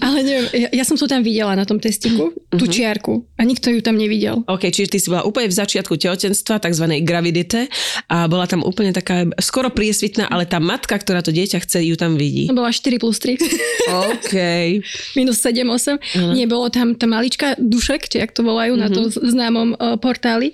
Ale 0.00 0.20
neviem, 0.20 0.46
ja, 0.54 0.68
ja 0.70 0.84
som 0.84 0.94
to 0.94 1.04
tam 1.04 1.20
videla 1.20 1.52
na 1.52 1.64
tom 1.64 1.76
testiku, 1.76 2.30
tú 2.50 2.64
Mhm. 2.64 2.72
čiarku. 2.72 3.24
A 3.34 3.42
nikto 3.42 3.68
ju 3.68 3.80
tam 3.80 3.96
nevidel. 3.96 4.44
OK, 4.46 4.68
čiže 4.68 4.88
ty 4.88 4.98
si 4.98 5.08
bola 5.08 5.22
úplne 5.22 5.46
v 5.46 5.56
začiatku 5.56 5.96
tehotenstva, 5.96 6.60
tzv. 6.60 6.84
gravidite 7.00 7.68
a 8.06 8.24
bola 8.26 8.44
tam 8.44 8.60
úplne 8.60 8.90
taká 8.90 9.24
skoro 9.38 9.68
priesvitná, 9.68 10.26
ale 10.26 10.44
tá 10.44 10.58
matka, 10.58 10.92
ktorá 10.92 11.20
to 11.20 11.30
dieťa 11.30 11.58
chce, 11.58 11.80
ju 11.82 11.94
tam 11.94 12.14
vidí. 12.14 12.46
To 12.46 12.54
bola 12.54 12.68
4 12.68 12.96
plus 12.96 13.16
3. 13.16 13.36
OK. 14.12 14.34
minus 15.18 15.40
7, 15.40 15.64
8. 15.64 15.96
Áno. 16.20 16.32
Nie, 16.32 16.44
bolo 16.44 16.68
tam 16.68 16.92
tá 16.92 17.04
malička 17.06 17.56
dušek, 17.56 18.06
či 18.06 18.16
jak 18.18 18.30
to 18.30 18.42
volajú 18.42 18.76
na 18.76 18.86
tom 18.86 19.02
Mhm. 19.02 19.16
známom 19.26 19.68
uh, 19.72 19.96
portáli. 19.96 20.52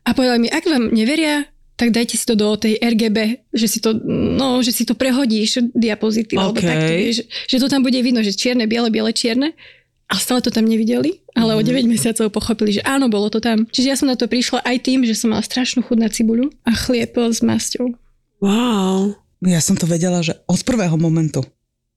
A 0.00 0.10
povedali 0.20 0.44
mi, 0.44 0.48
ak 0.52 0.68
vám 0.68 0.92
neveria, 0.92 1.48
tak 1.80 1.96
dajte 1.96 2.20
si 2.20 2.28
to 2.28 2.36
do 2.36 2.52
tej 2.60 2.76
RGB, 2.76 3.48
že 3.56 3.64
si 3.64 3.80
to, 3.80 3.96
no, 4.04 4.60
že 4.60 4.68
si 4.68 4.84
to 4.84 4.92
prehodíš 4.92 5.72
diapozitív, 5.72 6.36
alebo 6.36 6.60
OK. 6.60 6.68
takto, 6.68 6.92
vieš, 6.92 7.24
že 7.48 7.56
to 7.56 7.72
tam 7.72 7.80
bude 7.80 7.96
vidno, 8.04 8.20
že 8.20 8.36
čierne, 8.36 8.68
biele, 8.68 8.92
biele, 8.92 9.16
čierne. 9.16 9.56
A 10.10 10.18
stále 10.18 10.42
to 10.42 10.50
tam 10.50 10.66
nevideli, 10.66 11.22
ale 11.38 11.54
o 11.54 11.62
9 11.62 11.86
mesiacov 11.86 12.34
pochopili, 12.34 12.74
že 12.74 12.82
áno, 12.82 13.06
bolo 13.06 13.30
to 13.30 13.38
tam. 13.38 13.62
Čiže 13.70 13.88
ja 13.88 13.96
som 13.96 14.10
na 14.10 14.18
to 14.18 14.26
prišla 14.26 14.60
aj 14.66 14.76
tým, 14.82 15.06
že 15.06 15.14
som 15.14 15.30
mala 15.30 15.40
strašnú 15.40 15.86
chuť 15.86 15.98
na 16.02 16.10
cibuľu 16.10 16.50
a 16.66 16.74
chlieb 16.74 17.14
s 17.14 17.38
masťou. 17.40 17.94
Wow. 18.42 19.14
Ja 19.46 19.62
som 19.62 19.78
to 19.78 19.86
vedela, 19.86 20.20
že 20.20 20.34
od 20.50 20.60
prvého 20.66 20.98
momentu. 20.98 21.46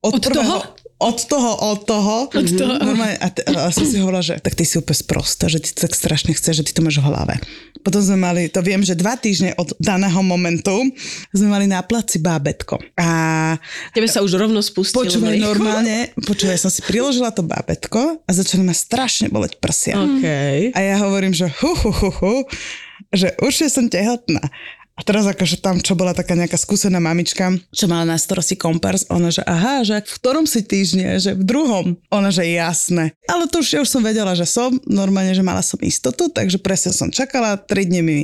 Od, 0.06 0.14
Od 0.14 0.22
prvého, 0.22 0.46
toho? 0.46 0.60
Od 1.04 1.20
toho, 1.28 1.52
od 1.76 1.80
toho. 1.84 2.16
Od 2.32 2.48
toho. 2.48 2.74
Normálne, 2.80 3.20
a, 3.20 3.28
t- 3.28 3.44
a 3.44 3.68
som 3.76 3.84
si 3.84 4.00
hovorila, 4.00 4.24
že 4.24 4.40
tak 4.40 4.56
ty 4.56 4.64
si 4.64 4.80
úplne 4.80 4.96
sprostá, 4.96 5.52
že 5.52 5.60
ty 5.60 5.76
to 5.76 5.84
tak 5.84 5.94
strašne 5.94 6.32
chceš, 6.32 6.64
že 6.64 6.66
ty 6.66 6.72
to 6.72 6.80
máš 6.80 7.04
v 7.04 7.12
hlave. 7.12 7.36
Potom 7.84 8.00
sme 8.00 8.16
mali, 8.16 8.48
to 8.48 8.64
viem, 8.64 8.80
že 8.80 8.96
dva 8.96 9.20
týždne 9.20 9.52
od 9.60 9.76
daného 9.76 10.24
momentu 10.24 10.72
sme 11.36 11.52
mali 11.52 11.68
na 11.68 11.84
placi 11.84 12.24
bábetko. 12.24 12.80
A 12.96 13.08
Tebe 13.92 14.08
sa 14.08 14.24
už 14.24 14.40
rovno 14.40 14.64
spustilo. 14.64 15.04
počúvaj 15.04 15.36
normálne, 15.36 16.16
počúvaj, 16.24 16.64
som 16.64 16.72
si 16.72 16.80
priložila 16.80 17.36
to 17.36 17.44
bábetko 17.44 18.24
a 18.24 18.30
začali 18.32 18.64
ma 18.64 18.72
strašne 18.72 19.28
boleť 19.28 19.60
prsia. 19.60 20.00
OK. 20.00 20.26
A 20.72 20.80
ja 20.80 20.96
hovorím, 21.04 21.36
že 21.36 21.52
hu, 21.52 21.72
hu, 21.76 21.92
hu, 21.92 22.10
hu, 22.24 22.36
že 23.12 23.36
určite 23.44 23.68
som 23.68 23.92
tehotná. 23.92 24.40
A 24.94 25.02
teraz 25.02 25.26
akože 25.26 25.58
tam, 25.58 25.82
čo 25.82 25.98
bola 25.98 26.14
taká 26.14 26.38
nejaká 26.38 26.54
skúsená 26.54 27.02
mamička, 27.02 27.50
čo 27.74 27.90
mala 27.90 28.14
na 28.14 28.18
starosti 28.18 28.54
kompars, 28.54 29.10
ona, 29.10 29.34
že 29.34 29.42
aha, 29.42 29.82
že 29.82 30.06
v 30.06 30.16
ktorom 30.22 30.46
si 30.46 30.62
týždne, 30.62 31.18
že 31.18 31.34
v 31.34 31.42
druhom. 31.42 31.98
Ona, 32.14 32.30
že 32.30 32.46
jasné. 32.46 33.18
Ale 33.26 33.50
to 33.50 33.66
už, 33.66 33.74
ja 33.74 33.82
už 33.82 33.90
som 33.90 34.06
vedela, 34.06 34.38
že 34.38 34.46
som, 34.46 34.70
normálne, 34.86 35.34
že 35.34 35.42
mala 35.42 35.66
som 35.66 35.82
istotu, 35.82 36.30
takže 36.30 36.62
presne 36.62 36.94
som 36.94 37.10
čakala, 37.10 37.58
3 37.58 37.90
dni 37.90 38.02
mi 38.06 38.18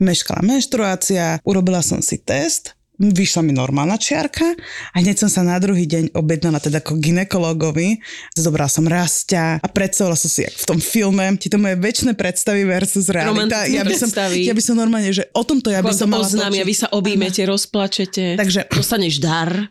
meškala 0.00 0.40
menštruácia, 0.40 1.44
urobila 1.44 1.84
som 1.84 2.00
si 2.00 2.16
test, 2.16 2.72
vyšla 2.98 3.42
mi 3.42 3.50
normálna 3.50 3.98
čiarka 3.98 4.54
a 4.94 4.96
hneď 5.02 5.26
som 5.26 5.30
sa 5.30 5.42
na 5.42 5.58
druhý 5.58 5.84
deň 5.90 6.14
objednala 6.14 6.62
teda 6.62 6.78
ako 6.78 7.02
ginekologovi. 7.02 7.98
Zobrala 8.38 8.70
som 8.70 8.86
rastia 8.86 9.58
a 9.58 9.66
predstavila 9.66 10.14
som 10.14 10.30
si, 10.30 10.46
jak 10.46 10.54
v 10.54 10.66
tom 10.66 10.78
filme, 10.78 11.26
ti 11.36 11.50
to 11.50 11.58
moje 11.58 11.74
väčšie 11.74 12.14
predstavy 12.14 12.62
versus 12.62 13.10
realita. 13.10 13.66
Ja 13.66 13.82
by, 13.82 13.94
som, 13.98 14.10
predstavy. 14.14 14.46
ja 14.46 14.54
by 14.54 14.62
som 14.62 14.74
normálne, 14.78 15.10
že 15.10 15.26
o 15.34 15.42
tomto 15.42 15.74
ja 15.74 15.82
by 15.82 15.90
Vám 15.90 15.98
som 15.98 16.08
mala 16.10 16.22
oznámia, 16.22 16.62
točiť. 16.62 16.70
vy 16.70 16.74
sa 16.74 16.88
objímete, 16.94 17.40
rozplačete. 17.42 18.24
Takže- 18.38 18.70
Dostaneš 18.70 19.14
dar. 19.18 19.50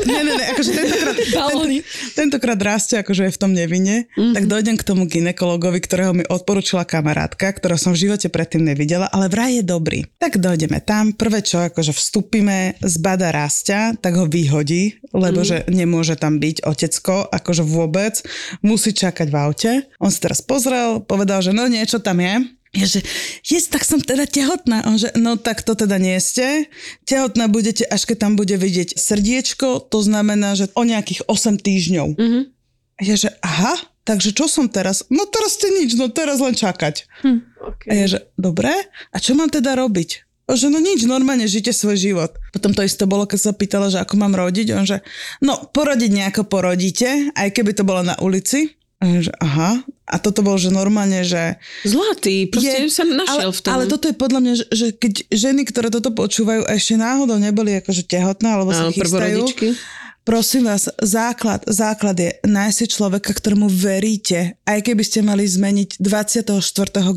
Ne, 0.00 0.26
ne, 0.26 0.32
ne, 0.32 0.44
akože 0.56 0.70
tentokrát, 0.74 1.16
tento, 1.30 1.64
tentokrát 2.16 2.60
rastia, 2.60 3.04
akože 3.04 3.30
je 3.30 3.32
v 3.36 3.40
tom 3.40 3.52
nevine, 3.52 4.08
mm-hmm. 4.10 4.34
tak 4.34 4.44
dojdem 4.48 4.76
k 4.80 4.86
tomu 4.86 5.04
ginekologovi, 5.06 5.78
ktorého 5.78 6.16
mi 6.16 6.24
odporúčila 6.26 6.88
kamarátka, 6.88 7.52
ktorá 7.52 7.76
som 7.76 7.92
v 7.94 8.08
živote 8.08 8.32
predtým 8.32 8.64
nevidela, 8.64 9.06
ale 9.12 9.28
vraj 9.28 9.60
je 9.60 9.64
dobrý. 9.66 10.08
Tak 10.18 10.40
dojdeme 10.40 10.82
tam, 10.82 11.12
prvé 11.14 11.44
čo, 11.44 11.62
akože 11.62 11.92
vstúpime, 11.94 12.49
zbada 12.84 13.30
rastia, 13.34 13.94
tak 13.98 14.16
ho 14.16 14.26
vyhodí, 14.26 15.00
lebo 15.10 15.42
mm-hmm. 15.42 15.66
že 15.66 15.72
nemôže 15.72 16.14
tam 16.16 16.38
byť 16.38 16.62
otecko, 16.64 17.28
akože 17.28 17.64
vôbec, 17.64 18.20
musí 18.60 18.94
čakať 18.94 19.28
v 19.30 19.36
aute. 19.36 19.72
On 19.98 20.10
si 20.10 20.18
teraz 20.22 20.40
pozrel, 20.40 21.02
povedal, 21.02 21.42
že 21.42 21.54
no 21.54 21.66
niečo 21.66 21.98
tam 21.98 22.22
je, 22.22 22.34
ja, 22.70 22.86
že 22.86 23.02
yes, 23.42 23.66
tak 23.66 23.82
som 23.82 23.98
teda 23.98 24.30
tehotná. 24.30 24.86
On 24.86 24.94
že, 24.94 25.10
no 25.18 25.34
tak 25.34 25.66
to 25.66 25.74
teda 25.74 25.98
nie 25.98 26.14
ste. 26.22 26.70
Tehotná 27.02 27.50
budete, 27.50 27.82
až 27.82 28.06
keď 28.06 28.30
tam 28.30 28.32
bude 28.38 28.54
vidieť 28.54 28.94
srdiečko, 28.94 29.90
to 29.90 29.98
znamená, 30.06 30.54
že 30.54 30.70
o 30.78 30.86
nejakých 30.86 31.26
8 31.26 31.58
týždňov. 31.58 32.08
Mhm. 32.14 32.40
A 32.94 33.00
ja, 33.02 33.16
že 33.16 33.32
aha, 33.42 33.74
takže 34.04 34.30
čo 34.36 34.46
som 34.46 34.68
teraz? 34.68 35.08
No 35.10 35.24
teraz 35.26 35.56
ste 35.58 35.72
nič, 35.72 35.96
no 35.96 36.12
teraz 36.12 36.38
len 36.38 36.52
čakať. 36.52 37.08
A 37.88 37.92
ja, 37.96 38.06
že 38.06 38.18
dobre, 38.36 38.70
a 39.10 39.16
čo 39.16 39.32
mám 39.32 39.48
teda 39.48 39.72
robiť? 39.74 40.29
Že 40.56 40.66
no 40.74 40.78
nič, 40.82 41.06
normálne 41.06 41.46
žite 41.46 41.70
svoj 41.70 41.96
život. 41.96 42.30
Potom 42.50 42.74
to 42.74 42.82
isté 42.82 43.06
bolo, 43.06 43.26
keď 43.26 43.50
sa 43.50 43.52
pýtala, 43.54 43.86
že 43.90 44.02
ako 44.02 44.14
mám 44.18 44.34
rodiť. 44.34 44.66
On 44.74 44.84
že, 44.86 45.02
no 45.44 45.70
porodiť 45.70 46.10
nejako 46.10 46.42
porodíte, 46.50 47.30
aj 47.34 47.48
keby 47.54 47.74
to 47.74 47.86
bolo 47.86 48.02
na 48.02 48.18
ulici. 48.18 48.80
A 49.00 49.24
že 49.24 49.32
aha. 49.40 49.80
A 50.04 50.16
toto 50.20 50.44
bol, 50.44 50.60
že 50.60 50.68
normálne, 50.68 51.24
že 51.24 51.56
Zlatý, 51.88 52.50
proste 52.52 52.84
sa 52.92 53.06
našiel 53.08 53.48
ale, 53.48 53.56
v 53.56 53.60
tom. 53.64 53.70
Ale 53.72 53.84
toto 53.88 54.04
je 54.10 54.16
podľa 54.18 54.40
mňa, 54.44 54.52
že, 54.58 54.66
že 54.74 54.86
keď 54.92 55.12
ženy, 55.32 55.62
ktoré 55.64 55.88
toto 55.88 56.12
počúvajú 56.12 56.68
ešte 56.68 57.00
náhodou 57.00 57.40
neboli 57.40 57.80
akože 57.80 58.04
tehotné 58.04 58.44
alebo 58.52 58.76
sa 58.76 58.90
Áno, 58.90 58.92
chystajú, 58.92 59.00
prvorodičky. 59.08 59.66
Prosím 60.30 60.70
vás, 60.70 60.86
základ, 61.02 61.66
základ 61.66 62.14
je 62.14 62.30
nájsť 62.46 62.76
si 62.78 62.86
človeka, 62.86 63.34
ktorému 63.34 63.66
veríte, 63.66 64.54
aj 64.62 64.78
keby 64.86 65.02
ste 65.02 65.26
mali 65.26 65.42
zmeniť 65.42 65.98
24. 65.98 66.54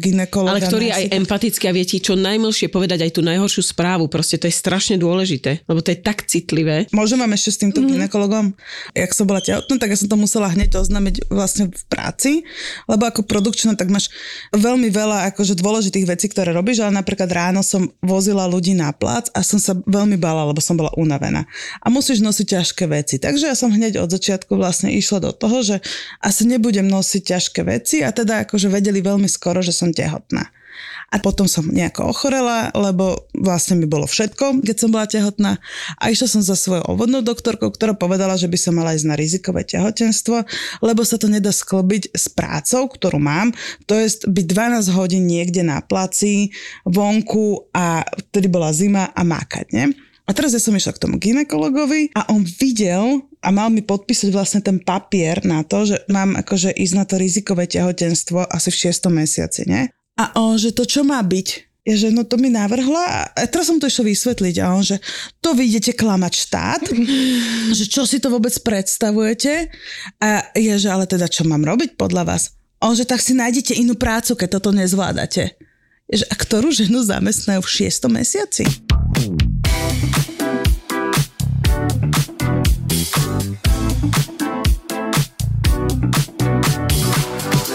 ginekologa. 0.01 0.57
Ale 0.57 0.65
ktorý 0.65 0.85
je 0.89 0.97
aj 0.97 1.05
empatický 1.21 1.69
a 1.69 1.75
vie 1.77 1.85
ti 1.85 2.01
čo 2.01 2.17
najmilšie 2.17 2.73
povedať 2.73 3.05
aj 3.05 3.11
tú 3.13 3.21
najhoršiu 3.21 3.69
správu. 3.69 4.09
Proste 4.09 4.41
to 4.41 4.49
je 4.49 4.55
strašne 4.57 4.97
dôležité, 4.97 5.61
lebo 5.69 5.85
to 5.85 5.93
je 5.93 6.01
tak 6.01 6.25
citlivé. 6.25 6.89
Môžem 6.89 7.21
vám 7.21 7.29
ešte 7.37 7.53
s 7.53 7.61
týmto 7.61 7.85
mm. 7.85 7.87
ginekologom? 7.93 8.57
Jak 8.97 9.13
som 9.13 9.29
bola 9.29 9.45
tehotná, 9.45 9.77
tak 9.77 9.93
ja 9.93 9.97
som 10.01 10.09
to 10.09 10.17
musela 10.17 10.49
hneď 10.49 10.73
oznámiť 10.73 11.29
vlastne 11.29 11.69
v 11.69 11.83
práci, 11.85 12.41
lebo 12.89 13.05
ako 13.05 13.29
produkčná, 13.29 13.77
tak 13.77 13.93
máš 13.93 14.09
veľmi 14.57 14.89
veľa 14.89 15.29
akože 15.29 15.53
dôležitých 15.61 16.09
vecí, 16.09 16.33
ktoré 16.33 16.49
robíš, 16.49 16.81
ale 16.81 16.97
napríklad 16.97 17.29
ráno 17.29 17.61
som 17.61 17.93
vozila 18.01 18.49
ľudí 18.49 18.73
na 18.73 18.89
plac 18.89 19.29
a 19.37 19.45
som 19.45 19.61
sa 19.61 19.77
veľmi 19.77 20.17
bála, 20.17 20.49
lebo 20.49 20.57
som 20.65 20.73
bola 20.73 20.89
unavená. 20.97 21.45
A 21.77 21.93
musíš 21.93 22.17
nosiť 22.25 22.57
ťažké 22.57 22.89
veci. 22.89 23.02
Takže 23.05 23.51
ja 23.51 23.55
som 23.55 23.71
hneď 23.71 23.99
od 23.99 24.09
začiatku 24.09 24.55
vlastne 24.55 24.91
išla 24.95 25.19
do 25.19 25.31
toho, 25.35 25.61
že 25.61 25.75
asi 26.23 26.47
nebudem 26.47 26.87
nosiť 26.87 27.21
ťažké 27.35 27.61
veci 27.67 28.01
a 28.01 28.15
teda 28.15 28.47
akože 28.47 28.71
vedeli 28.71 29.03
veľmi 29.03 29.27
skoro, 29.27 29.59
že 29.59 29.75
som 29.75 29.91
tehotná. 29.91 30.47
A 31.13 31.21
potom 31.21 31.45
som 31.45 31.69
nejako 31.69 32.09
ochorela, 32.09 32.73
lebo 32.73 33.29
vlastne 33.37 33.77
mi 33.77 33.85
bolo 33.85 34.09
všetko, 34.09 34.65
keď 34.65 34.75
som 34.81 34.89
bola 34.89 35.05
tehotná. 35.05 35.61
A 36.01 36.09
išla 36.09 36.25
som 36.25 36.41
za 36.41 36.57
svojou 36.57 36.89
obvodnou 36.89 37.21
doktorkou, 37.21 37.69
ktorá 37.69 37.93
povedala, 37.93 38.33
že 38.33 38.49
by 38.49 38.57
som 38.57 38.73
mala 38.73 38.97
ísť 38.97 39.05
na 39.05 39.13
rizikové 39.13 39.61
tehotenstvo, 39.61 40.41
lebo 40.81 41.05
sa 41.05 41.21
to 41.21 41.29
nedá 41.29 41.53
sklbiť 41.53 42.17
s 42.17 42.33
prácou, 42.33 42.89
ktorú 42.89 43.21
mám. 43.21 43.53
To 43.85 43.93
je 43.93 44.25
byť 44.25 44.45
12 44.49 44.97
hodín 44.97 45.29
niekde 45.29 45.61
na 45.61 45.85
placi, 45.85 46.49
vonku 46.81 47.69
a 47.69 48.01
vtedy 48.33 48.49
bola 48.49 48.73
zima 48.73 49.13
a 49.13 49.21
mákať, 49.21 49.69
nie? 49.69 49.93
A 50.23 50.31
teraz 50.31 50.55
ja 50.55 50.61
som 50.63 50.71
išla 50.71 50.95
k 50.95 51.03
tomu 51.03 51.19
ginekologovi 51.19 52.15
a 52.15 52.31
on 52.31 52.47
videl 52.47 53.27
a 53.43 53.51
mal 53.51 53.67
mi 53.67 53.83
podpísať 53.83 54.31
vlastne 54.31 54.61
ten 54.63 54.79
papier 54.79 55.43
na 55.43 55.67
to, 55.67 55.83
že 55.83 55.99
mám 56.07 56.39
akože 56.39 56.71
ísť 56.71 56.95
na 56.95 57.03
to 57.03 57.19
rizikové 57.19 57.67
tehotenstvo 57.67 58.47
asi 58.47 58.71
v 58.71 58.77
6. 58.87 59.11
mesiaci, 59.11 59.61
nie? 59.67 59.91
A 60.15 60.31
on, 60.39 60.55
že 60.55 60.71
to 60.71 60.87
čo 60.87 61.03
má 61.03 61.19
byť? 61.19 61.47
Ja, 61.83 61.99
že 61.99 62.15
no 62.15 62.23
to 62.23 62.39
mi 62.39 62.47
navrhla 62.47 63.35
a 63.35 63.43
teraz 63.43 63.67
som 63.67 63.75
to 63.75 63.91
išla 63.91 64.07
vysvetliť 64.07 64.55
a 64.63 64.71
on, 64.71 64.87
že 64.87 65.03
to 65.43 65.51
vy 65.51 65.67
idete 65.67 65.91
klamať 65.91 66.33
štát, 66.47 66.83
že 67.77 67.85
čo 67.91 68.07
si 68.07 68.23
to 68.23 68.31
vôbec 68.31 68.55
predstavujete 68.63 69.67
a 70.23 70.47
ja, 70.55 70.75
že 70.79 70.87
ale 70.87 71.03
teda 71.03 71.27
čo 71.27 71.43
mám 71.43 71.67
robiť 71.67 71.99
podľa 71.99 72.23
vás? 72.23 72.55
On, 72.79 72.95
že 72.95 73.03
tak 73.03 73.19
si 73.19 73.35
nájdete 73.35 73.75
inú 73.75 73.99
prácu, 73.99 74.39
keď 74.39 74.59
toto 74.59 74.71
nezvládate. 74.71 75.59
Ja, 76.07 76.15
že, 76.15 76.25
a 76.31 76.35
ktorú 76.39 76.71
ženu 76.71 77.03
zamestnajú 77.03 77.59
v 77.59 77.73
šiestom 77.83 78.15
mesiaci? 78.15 78.63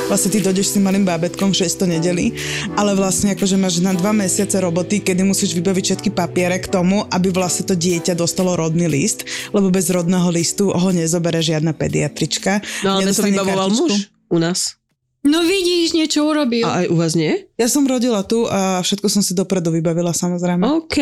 Vlastne 0.08 0.32
ty 0.32 0.40
dojdeš 0.40 0.72
s 0.72 0.74
tým 0.80 0.88
malým 0.88 1.04
bábetkom 1.04 1.52
600 1.52 1.84
nedeli, 1.84 2.32
ale 2.80 2.96
vlastne 2.96 3.36
akože 3.36 3.60
máš 3.60 3.84
na 3.84 3.92
dva 3.92 4.16
mesiace 4.16 4.56
roboty, 4.56 5.04
kedy 5.04 5.20
musíš 5.20 5.52
vybaviť 5.52 5.84
všetky 5.84 6.10
papiere 6.16 6.56
k 6.56 6.72
tomu, 6.72 7.04
aby 7.12 7.28
vlastne 7.28 7.68
to 7.68 7.76
dieťa 7.76 8.16
dostalo 8.16 8.56
rodný 8.56 8.88
list, 8.88 9.28
lebo 9.52 9.68
bez 9.68 9.92
rodného 9.92 10.32
listu 10.32 10.72
ho 10.72 10.88
nezobere 10.88 11.44
žiadna 11.44 11.76
pediatrička. 11.76 12.64
No 12.80 12.98
ale 12.98 13.12
to 13.12 13.20
vybavoval 13.20 13.68
kartičku. 13.68 13.84
muž 13.84 13.94
u 14.32 14.38
nás. 14.40 14.77
No 15.26 15.42
vidíš, 15.42 15.98
niečo 15.98 16.24
urobil. 16.24 16.62
A 16.62 16.84
aj 16.84 16.86
u 16.88 16.96
vás 16.96 17.18
nie? 17.18 17.50
Ja 17.58 17.66
som 17.66 17.82
rodila 17.84 18.22
tu 18.22 18.46
a 18.46 18.78
všetko 18.80 19.10
som 19.10 19.20
si 19.20 19.34
dopredu 19.34 19.74
vybavila 19.74 20.14
samozrejme. 20.14 20.62
OK. 20.62 20.96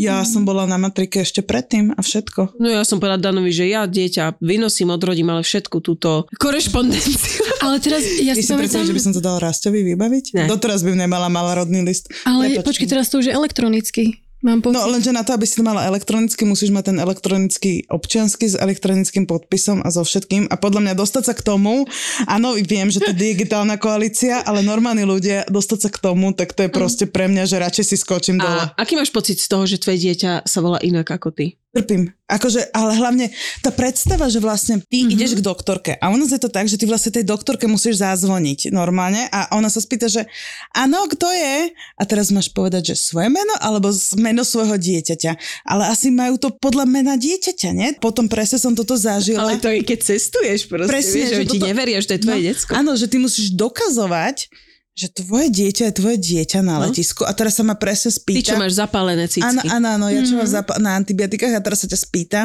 Ja 0.00 0.24
som 0.24 0.48
bola 0.48 0.64
na 0.64 0.80
matrike 0.80 1.20
ešte 1.20 1.44
predtým 1.44 1.92
a 1.92 2.00
všetko. 2.00 2.56
No 2.56 2.70
ja 2.70 2.86
som 2.86 2.96
povedala 3.02 3.20
Danovi, 3.20 3.52
že 3.52 3.68
ja 3.68 3.84
dieťa 3.84 4.40
vynosím, 4.40 4.94
odrodím, 4.94 5.28
ale 5.28 5.44
všetku 5.44 5.82
túto 5.84 6.24
korešpondenciu. 6.40 7.44
Ale 7.64 7.76
teraz, 7.76 8.00
ja 8.24 8.32
Ty 8.32 8.40
si 8.40 8.48
si 8.48 8.56
predstavíš, 8.56 8.88
že 8.88 8.96
by 8.96 9.02
som 9.04 9.12
to 9.12 9.20
dala 9.20 9.36
Rastovi 9.36 9.84
vybaviť? 9.92 10.24
Ne. 10.32 10.48
Doteraz 10.48 10.80
by 10.80 10.96
nemala 10.96 11.28
mala 11.28 11.60
rodný 11.60 11.84
list. 11.84 12.08
Ale 12.24 12.56
Prepač. 12.56 12.64
počkej, 12.72 12.88
teraz 12.88 13.12
to 13.12 13.20
už 13.20 13.28
je 13.28 13.36
elektronicky. 13.36 14.24
Mám 14.40 14.64
pocit. 14.64 14.80
No 14.80 14.88
lenže 14.88 15.12
na 15.12 15.20
to, 15.20 15.36
aby 15.36 15.44
si 15.44 15.60
to 15.60 15.64
mala 15.64 15.84
elektronicky, 15.84 16.48
musíš 16.48 16.72
mať 16.72 16.92
ten 16.92 16.98
elektronický 16.98 17.84
občiansky 17.92 18.48
s 18.48 18.56
elektronickým 18.56 19.28
podpisom 19.28 19.84
a 19.84 19.92
so 19.92 20.00
všetkým. 20.00 20.48
A 20.48 20.56
podľa 20.56 20.80
mňa 20.88 20.94
dostať 20.96 21.22
sa 21.28 21.34
k 21.36 21.44
tomu, 21.44 21.84
áno, 22.24 22.56
viem, 22.56 22.88
že 22.88 23.04
to 23.04 23.12
je 23.12 23.20
digitálna 23.20 23.76
koalícia, 23.76 24.40
ale 24.40 24.64
normálni 24.64 25.04
ľudia 25.04 25.44
dostať 25.44 25.78
sa 25.84 25.90
k 25.92 26.00
tomu, 26.00 26.32
tak 26.32 26.56
to 26.56 26.64
je 26.64 26.72
proste 26.72 27.04
pre 27.12 27.28
mňa, 27.28 27.44
že 27.44 27.60
radšej 27.60 27.84
si 27.84 27.96
skočím 28.00 28.40
dole. 28.40 28.72
A 28.72 28.80
aký 28.80 28.96
máš 28.96 29.12
pocit 29.12 29.36
z 29.36 29.48
toho, 29.52 29.68
že 29.68 29.76
tvoje 29.76 30.08
dieťa 30.08 30.48
sa 30.48 30.58
volá 30.64 30.80
inak 30.80 31.04
ako 31.04 31.36
ty? 31.36 31.59
Trpím. 31.70 32.10
Akože, 32.26 32.66
ale 32.74 32.98
hlavne 32.98 33.30
tá 33.62 33.70
predstava, 33.70 34.26
že 34.26 34.42
vlastne 34.42 34.82
ty 34.90 35.06
mm-hmm. 35.06 35.14
ideš 35.14 35.38
k 35.38 35.46
doktorke 35.46 35.92
a 36.02 36.10
u 36.10 36.18
nás 36.18 36.34
je 36.34 36.42
to 36.42 36.50
tak, 36.50 36.66
že 36.66 36.74
ty 36.74 36.82
vlastne 36.82 37.14
tej 37.14 37.22
doktorke 37.22 37.70
musíš 37.70 38.02
zazvoniť 38.02 38.74
normálne 38.74 39.30
a 39.30 39.54
ona 39.54 39.70
sa 39.70 39.78
spýta, 39.78 40.10
že 40.10 40.26
áno, 40.74 41.06
kto 41.06 41.30
je? 41.30 41.70
A 41.70 42.02
teraz 42.10 42.34
máš 42.34 42.50
povedať, 42.50 42.90
že 42.90 42.94
svoje 42.98 43.30
meno 43.30 43.54
alebo 43.62 43.94
z- 43.94 44.18
meno 44.18 44.42
svojho 44.42 44.74
dieťaťa. 44.82 45.62
Ale 45.62 45.86
asi 45.86 46.10
majú 46.10 46.42
to 46.42 46.50
podľa 46.50 46.90
mena 46.90 47.14
dieťaťa, 47.14 47.70
nie? 47.70 47.94
Potom 48.02 48.26
presne 48.26 48.58
som 48.58 48.74
toto 48.74 48.98
zažila. 48.98 49.46
Ale 49.46 49.62
to 49.62 49.70
je, 49.70 49.86
keď 49.86 49.98
cestuješ 50.10 50.66
proste, 50.66 50.90
Presne, 50.90 51.14
vieš, 51.22 51.30
že, 51.30 51.38
že 51.38 51.44
ti 51.54 51.58
toto- 51.62 51.68
neveria, 51.70 51.98
že 52.02 52.08
to 52.10 52.14
je 52.18 52.22
tvoje 52.26 52.40
no, 52.42 52.46
decko. 52.50 52.70
Áno, 52.74 52.90
že 52.98 53.06
ty 53.06 53.16
musíš 53.22 53.54
dokazovať, 53.54 54.50
že 54.92 55.06
tvoje 55.08 55.48
dieťa 55.48 55.82
je 55.86 55.94
tvoje 55.94 56.16
dieťa 56.18 56.60
na 56.60 56.76
No. 56.76 56.84
letisku 56.84 57.22
a 57.22 57.30
teraz 57.30 57.54
sa 57.54 57.62
ma 57.62 57.72
presne 57.72 58.08
Ty, 58.08 58.16
spýta. 58.16 58.46
čo 58.46 58.56
máš 58.56 58.74
zapálené 58.74 59.24
cicky. 59.24 59.46
Áno, 59.46 59.62
áno, 59.64 59.88
áno, 59.92 60.06
ja 60.06 60.20
čo 60.20 60.34
mám 60.34 60.44
zap- 60.46 60.76
na 60.76 60.92
antibiotikách 60.94 61.52
a 61.52 61.60
teraz 61.60 61.80
sa 61.80 61.88
ťa 61.88 61.96
spýta 61.96 62.40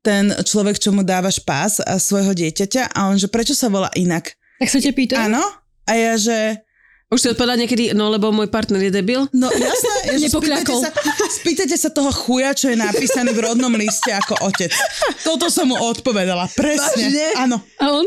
ten 0.00 0.28
človek, 0.36 0.76
čo 0.76 0.90
mu 0.90 1.00
dávaš 1.00 1.38
pás 1.38 1.78
a 1.78 1.96
svojho 1.96 2.32
dieťaťa 2.32 2.90
a 2.90 3.06
on, 3.06 3.16
že 3.16 3.26
prečo 3.26 3.52
sa 3.52 3.66
volá 3.66 3.88
inak? 3.92 4.34
Tak 4.56 4.68
sa 4.68 4.78
ťa 4.78 4.92
pýtam. 4.92 5.18
Áno? 5.26 5.42
A 5.82 5.92
ja, 5.92 6.14
že 6.14 6.60
Už 7.06 7.22
si 7.22 7.30
odpovedala 7.30 7.54
niekedy, 7.56 7.94
no 7.94 8.10
lebo 8.10 8.28
môj 8.28 8.50
partner 8.50 8.82
je 8.82 8.90
debil? 8.90 9.30
no 9.30 9.46
jasné, 9.46 9.94
spýtajte 10.18 10.26
Nepokľakol. 10.26 10.78
sa, 10.82 10.90
spýtajte 11.32 11.76
sa 11.78 11.88
toho 11.88 12.10
chuja, 12.10 12.50
čo 12.50 12.66
je 12.66 12.74
napísaný 12.74 13.30
v 13.30 13.46
rodnom 13.46 13.70
liste 13.72 14.10
ako 14.10 14.34
otec. 14.42 14.74
Toto 15.22 15.46
som 15.46 15.70
mu 15.70 15.78
odpovedala, 15.78 16.50
presne. 16.52 17.06
Vážne? 17.06 17.26
Áno. 17.38 17.62
A 17.78 17.94
on? 17.94 18.06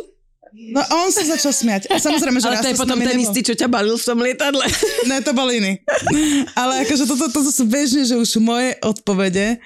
No 0.51 0.79
a 0.79 0.91
on 1.00 1.10
sa 1.10 1.22
začal 1.22 1.51
smiať. 1.51 1.88
A 1.88 1.98
samozrejme, 1.98 2.38
že 2.38 2.48
Ale 2.48 2.60
to 2.60 2.70
je 2.70 2.77
potom 2.77 2.98
ten 2.98 3.15
istý, 3.15 3.39
čo 3.41 3.53
ťa 3.53 3.68
balil 3.68 3.94
v 3.94 4.03
tom 4.03 4.20
lietadle. 4.20 4.65
Ne, 5.10 5.20
to 5.20 5.32
bol 5.32 5.48
iný. 5.48 5.79
Ale 6.53 6.84
akože 6.84 7.06
toto, 7.06 7.29
toto 7.29 7.50
sú 7.50 7.66
bežne, 7.66 8.03
že 8.03 8.14
už 8.14 8.38
moje 8.38 8.77
odpovede. 8.79 9.57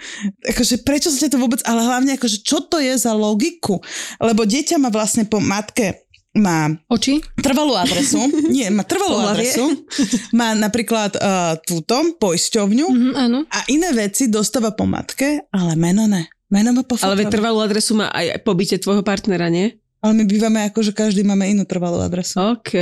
Akože 0.46 0.80
prečo 0.80 1.10
ste 1.10 1.28
to 1.28 1.36
vôbec, 1.36 1.60
ale 1.63 1.82
hlavne 1.82 2.13
akože 2.13 2.39
čo 2.39 2.62
to 2.62 2.78
je 2.78 2.93
za 2.93 3.12
logiku? 3.12 3.80
Lebo 4.17 4.43
dieťa 4.43 4.78
má 4.78 4.88
vlastne 4.88 5.24
po 5.24 5.38
matke 5.38 6.04
má 6.34 6.65
Oči? 6.88 7.22
trvalú 7.38 7.78
adresu, 7.78 8.17
nie, 8.50 8.65
má 8.67 8.82
trvalú 8.82 9.22
Pohlavie. 9.22 9.54
adresu, 9.54 9.86
má 10.32 10.58
napríklad 10.58 11.13
uh, 11.13 11.54
túto 11.62 11.93
poisťovňu 12.17 12.88
Mhm, 12.89 13.12
áno. 13.13 13.39
a 13.46 13.62
iné 13.67 13.93
veci 13.93 14.26
dostáva 14.26 14.74
po 14.74 14.89
matke, 14.89 15.46
ale 15.50 15.76
meno 15.76 16.10
ne. 16.10 16.26
Meno 16.50 16.69
má 16.69 16.82
po 16.82 16.98
Ale 17.02 17.17
veď 17.19 17.34
trvalú 17.34 17.62
adresu 17.62 17.93
má 17.93 18.10
aj 18.10 18.41
pobyte 18.41 18.78
tvojho 18.78 19.02
partnera, 19.02 19.46
nie? 19.46 19.78
Ale 20.04 20.13
my 20.13 20.24
bývame 20.28 20.60
ako, 20.68 20.84
že 20.84 20.92
každý 20.92 21.24
máme 21.24 21.48
inú 21.48 21.63
trvalú 21.63 22.04
adresu. 22.04 22.36
OK. 22.36 22.76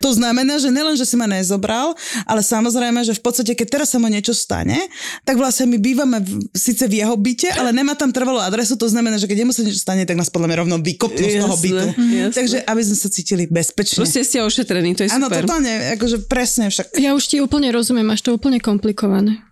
To 0.00 0.16
znamená, 0.16 0.56
že 0.56 0.72
nielen, 0.72 0.96
že 0.96 1.04
si 1.04 1.12
ma 1.12 1.28
nezobral, 1.28 1.92
ale 2.24 2.40
samozrejme, 2.40 3.04
že 3.04 3.12
v 3.12 3.20
podstate, 3.20 3.52
keď 3.52 3.68
teraz 3.68 3.92
sa 3.92 4.00
mu 4.00 4.08
niečo 4.08 4.32
stane, 4.32 4.88
tak 5.28 5.36
vlastne 5.36 5.68
my 5.68 5.76
bývame 5.76 6.24
v, 6.24 6.40
síce 6.56 6.88
v 6.88 7.04
jeho 7.04 7.12
byte, 7.20 7.52
ale 7.52 7.68
nemá 7.68 7.92
tam 7.92 8.08
trvalú 8.08 8.40
adresu, 8.40 8.80
to 8.80 8.88
znamená, 8.88 9.20
že 9.20 9.28
keď 9.28 9.44
jemu 9.44 9.52
sa 9.52 9.60
niečo 9.60 9.76
stane, 9.76 10.08
tak 10.08 10.16
nás 10.16 10.32
podľa 10.32 10.48
mňa 10.48 10.60
rovno 10.64 10.76
vykopnú 10.80 11.20
z 11.20 11.44
toho 11.44 11.52
bytu. 11.52 11.86
jasné. 11.92 12.32
Takže 12.32 12.58
aby 12.64 12.80
sme 12.80 12.96
sa 12.96 13.08
cítili 13.12 13.44
bezpečne. 13.44 14.00
Proste 14.00 14.24
ste 14.24 14.40
ošetrení, 14.40 14.96
to 14.96 15.04
je 15.04 15.12
Áno, 15.12 15.28
super. 15.28 15.44
totálne, 15.44 15.92
akože 16.00 16.24
presne 16.24 16.72
však. 16.72 16.96
Ja 16.96 17.12
už 17.12 17.28
ti 17.28 17.36
úplne 17.44 17.68
rozumiem, 17.68 18.08
máš 18.08 18.24
to 18.24 18.32
úplne 18.32 18.56
komplikované. 18.56 19.44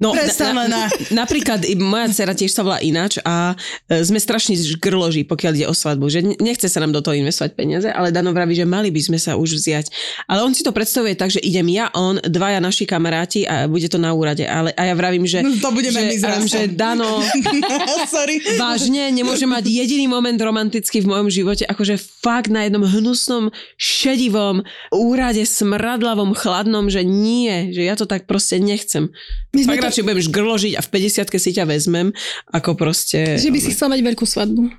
No, 0.00 0.16
len 0.16 0.32
na- 0.66 0.88
napríklad 1.12 1.60
moja 1.76 2.08
dcera 2.08 2.32
tiež 2.32 2.56
sa 2.56 2.64
volá 2.64 2.80
ináč 2.80 3.20
a 3.20 3.52
e, 3.84 4.00
sme 4.00 4.16
strašne 4.16 4.56
žgrloží, 4.56 5.28
pokiaľ 5.28 5.52
ide 5.52 5.66
o 5.68 5.76
svadbu, 5.76 6.08
že 6.08 6.24
ne- 6.24 6.40
nechce 6.40 6.72
sa 6.72 6.80
nám 6.80 6.96
do 6.96 7.04
toho 7.04 7.12
investovať 7.20 7.52
peniaze, 7.52 7.84
ale 7.92 8.08
Dano 8.08 8.32
vraví, 8.32 8.56
že 8.56 8.64
mali 8.64 8.88
by 8.88 8.96
sme 8.96 9.18
sa 9.20 9.36
už 9.36 9.60
vziať. 9.60 9.92
Ale 10.24 10.40
on 10.40 10.56
si 10.56 10.64
to 10.64 10.72
predstavuje 10.72 11.12
tak, 11.12 11.28
že 11.28 11.44
idem 11.44 11.68
ja, 11.68 11.92
on, 11.92 12.16
dvaja 12.16 12.64
naši 12.64 12.88
kamaráti 12.88 13.44
a 13.44 13.68
bude 13.68 13.92
to 13.92 14.00
na 14.00 14.16
úrade. 14.16 14.40
Ale, 14.48 14.72
a 14.72 14.88
ja 14.88 14.94
vravím, 14.96 15.28
že, 15.28 15.44
No, 15.44 15.52
to 15.60 15.68
budeme 15.68 16.00
že, 16.00 16.16
my 16.16 16.48
že 16.48 16.60
Dano, 16.72 17.20
Sorry. 18.08 18.40
vážne, 18.56 19.12
nemôže 19.12 19.44
mať 19.44 19.68
jediný 19.68 20.08
moment 20.08 20.40
romantický 20.40 21.04
v 21.04 21.12
mojom 21.12 21.28
živote, 21.28 21.68
akože 21.68 22.00
fakt 22.24 22.48
na 22.48 22.64
jednom 22.64 22.88
hnusnom, 22.88 23.52
šedivom 23.76 24.64
úrade, 24.88 25.44
smradlavom, 25.44 26.32
chladnom, 26.32 26.88
že 26.88 27.04
nie, 27.04 27.68
že 27.76 27.84
ja 27.84 28.00
to 28.00 28.08
tak 28.08 28.24
proste 28.24 28.56
nechcem. 28.56 29.12
My 29.52 29.60
sme 29.66 29.76
radšej 29.90 30.06
budem 30.06 30.22
žgrložiť 30.22 30.72
a 30.78 30.80
v 30.86 30.88
50 30.94 31.42
si 31.42 31.50
ťa 31.50 31.64
vezmem, 31.66 32.14
ako 32.54 32.78
proste... 32.78 33.34
Že 33.42 33.50
by 33.50 33.58
si 33.58 33.74
chcel 33.74 33.90
mať 33.90 34.00
veľkú 34.06 34.22
svadbu. 34.22 34.70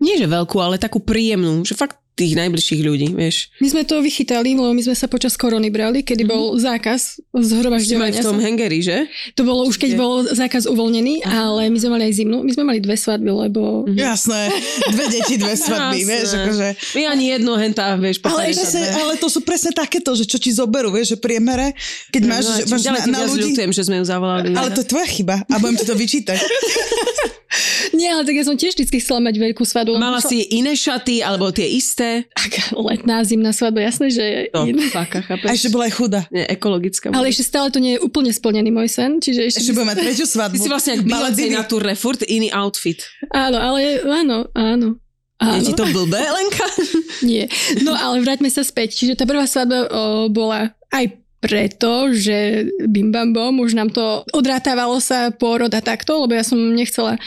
Nie, 0.00 0.16
že 0.16 0.24
veľkú, 0.24 0.56
ale 0.58 0.80
takú 0.80 1.04
príjemnú, 1.04 1.62
že 1.68 1.76
fakt 1.76 2.00
tých 2.14 2.38
najbližších 2.38 2.80
ľudí, 2.80 3.08
vieš. 3.10 3.50
My 3.58 3.68
sme 3.74 3.82
to 3.82 3.98
vychytali, 3.98 4.54
lebo 4.54 4.70
my 4.70 4.82
sme 4.86 4.94
sa 4.94 5.10
počas 5.10 5.34
korony 5.34 5.66
brali, 5.66 6.06
kedy 6.06 6.22
bol 6.22 6.54
zákaz 6.54 7.18
Ste 7.18 7.26
mali 7.34 7.42
zhromažďovania 7.42 8.20
v 8.22 8.26
tom 8.26 8.38
hangeri, 8.38 8.78
že? 8.78 9.10
To 9.34 9.42
bolo 9.42 9.66
už, 9.66 9.82
keď 9.82 9.90
bol 9.98 10.22
zákaz 10.22 10.70
uvoľnený, 10.70 11.26
ale 11.26 11.66
my 11.74 11.78
sme 11.82 11.90
mali 11.98 12.06
aj 12.06 12.14
zimnú. 12.22 12.46
My 12.46 12.54
sme 12.54 12.64
mali 12.64 12.78
dve 12.78 12.94
svadby, 12.94 13.30
lebo... 13.50 13.82
Jasné, 13.90 14.46
dve 14.94 15.04
deti, 15.10 15.34
dve 15.42 15.58
svadby, 15.58 15.98
Jasné. 16.00 16.10
vieš, 16.14 16.28
akože... 16.38 16.66
My 16.94 17.02
ani 17.10 17.24
jedno 17.34 17.52
hentá, 17.58 17.98
vieš, 17.98 18.22
Ale, 18.22 18.54
dve. 18.54 18.80
ale 18.94 19.12
to 19.18 19.26
sú 19.26 19.42
presne 19.42 19.74
takéto, 19.74 20.14
že 20.14 20.22
čo 20.22 20.38
ti 20.38 20.54
zoberú, 20.54 20.94
vieš, 20.94 21.14
že 21.14 21.18
priemere, 21.18 21.74
keď 22.14 22.22
máš, 22.30 22.44
No, 22.46 22.54
že 22.54 22.62
čím 22.62 22.70
máš 22.70 22.82
na, 22.86 22.94
na 23.10 23.20
ľudí... 23.26 23.42
ľutujem, 23.50 23.70
že 23.74 23.82
sme 23.82 23.96
ju 23.98 24.04
zavolali. 24.06 24.54
Ale 24.54 24.70
to 24.70 24.86
je 24.86 24.88
tvoja 24.88 25.08
chyba 25.10 25.36
a 25.42 25.54
budem 25.58 25.82
ti 25.82 25.84
to 25.84 25.98
vyčítať. 25.98 26.38
Nie, 27.90 28.12
ale 28.12 28.22
tak 28.22 28.34
ja 28.34 28.44
som 28.44 28.54
tiež 28.54 28.74
vždy 28.74 28.98
chcela 28.98 29.20
mať 29.20 29.34
veľkú 29.36 29.62
svadbu. 29.62 29.94
Mala 29.94 30.18
si 30.18 30.42
iné 30.50 30.72
šaty, 30.72 31.20
alebo 31.20 31.48
tie 31.48 31.66
isté? 31.66 32.26
Ak 32.32 32.50
letná, 32.72 33.22
zimná 33.22 33.50
svadba, 33.50 33.80
jasné, 33.80 34.08
že 34.08 34.22
je 34.22 34.40
To, 34.50 34.64
iné. 34.64 34.88
faka, 34.88 35.22
chápeš? 35.26 35.46
A 35.46 35.54
ešte 35.54 35.68
bola 35.68 35.86
aj 35.86 35.94
chuda. 35.94 36.20
Nie, 36.28 36.44
ekologická. 36.46 37.10
Ale 37.10 37.28
ešte 37.28 37.44
stále 37.44 37.68
to 37.68 37.78
nie 37.78 37.94
je 37.94 38.00
úplne 38.00 38.28
splnený 38.28 38.70
môj 38.70 38.88
sen, 38.88 39.18
čiže 39.18 39.40
ešte... 39.46 39.60
Ešte 39.60 39.72
budem 39.72 39.88
mať 39.88 39.98
tretiu 40.00 40.24
Ty 40.24 40.32
svadbu. 40.32 40.56
si 40.56 40.68
vlastne 40.68 40.92
ako 40.94 41.04
Beyoncé 41.04 41.44
na 41.48 41.62
turné, 41.62 41.92
furt 41.94 42.20
iný 42.24 42.48
outfit. 42.50 43.00
Áno, 43.28 43.56
ale 43.56 43.80
áno, 44.02 44.36
áno. 44.52 44.88
Je 45.34 45.50
Áno. 45.50 45.66
ti 45.66 45.74
to 45.74 45.84
blbé, 45.84 46.22
Lenka? 46.22 46.64
Nie. 47.22 47.50
No 47.82 47.92
ale 47.92 48.22
vráťme 48.22 48.46
sa 48.48 48.62
späť. 48.62 48.94
Čiže 48.94 49.14
tá 49.14 49.24
prvá 49.24 49.44
svadba 49.44 49.84
o, 49.84 49.90
bola 50.26 50.72
aj 50.88 51.10
preto, 51.44 52.08
že 52.16 52.64
bim 52.88 53.12
bam 53.12 53.36
bom, 53.36 53.60
už 53.60 53.76
nám 53.76 53.92
to 53.92 54.24
odrátávalo 54.32 54.96
sa 54.96 55.28
pôrod 55.28 55.68
a 55.76 55.84
takto, 55.84 56.24
lebo 56.24 56.32
ja 56.32 56.40
som 56.40 56.56
nechcela 56.56 57.20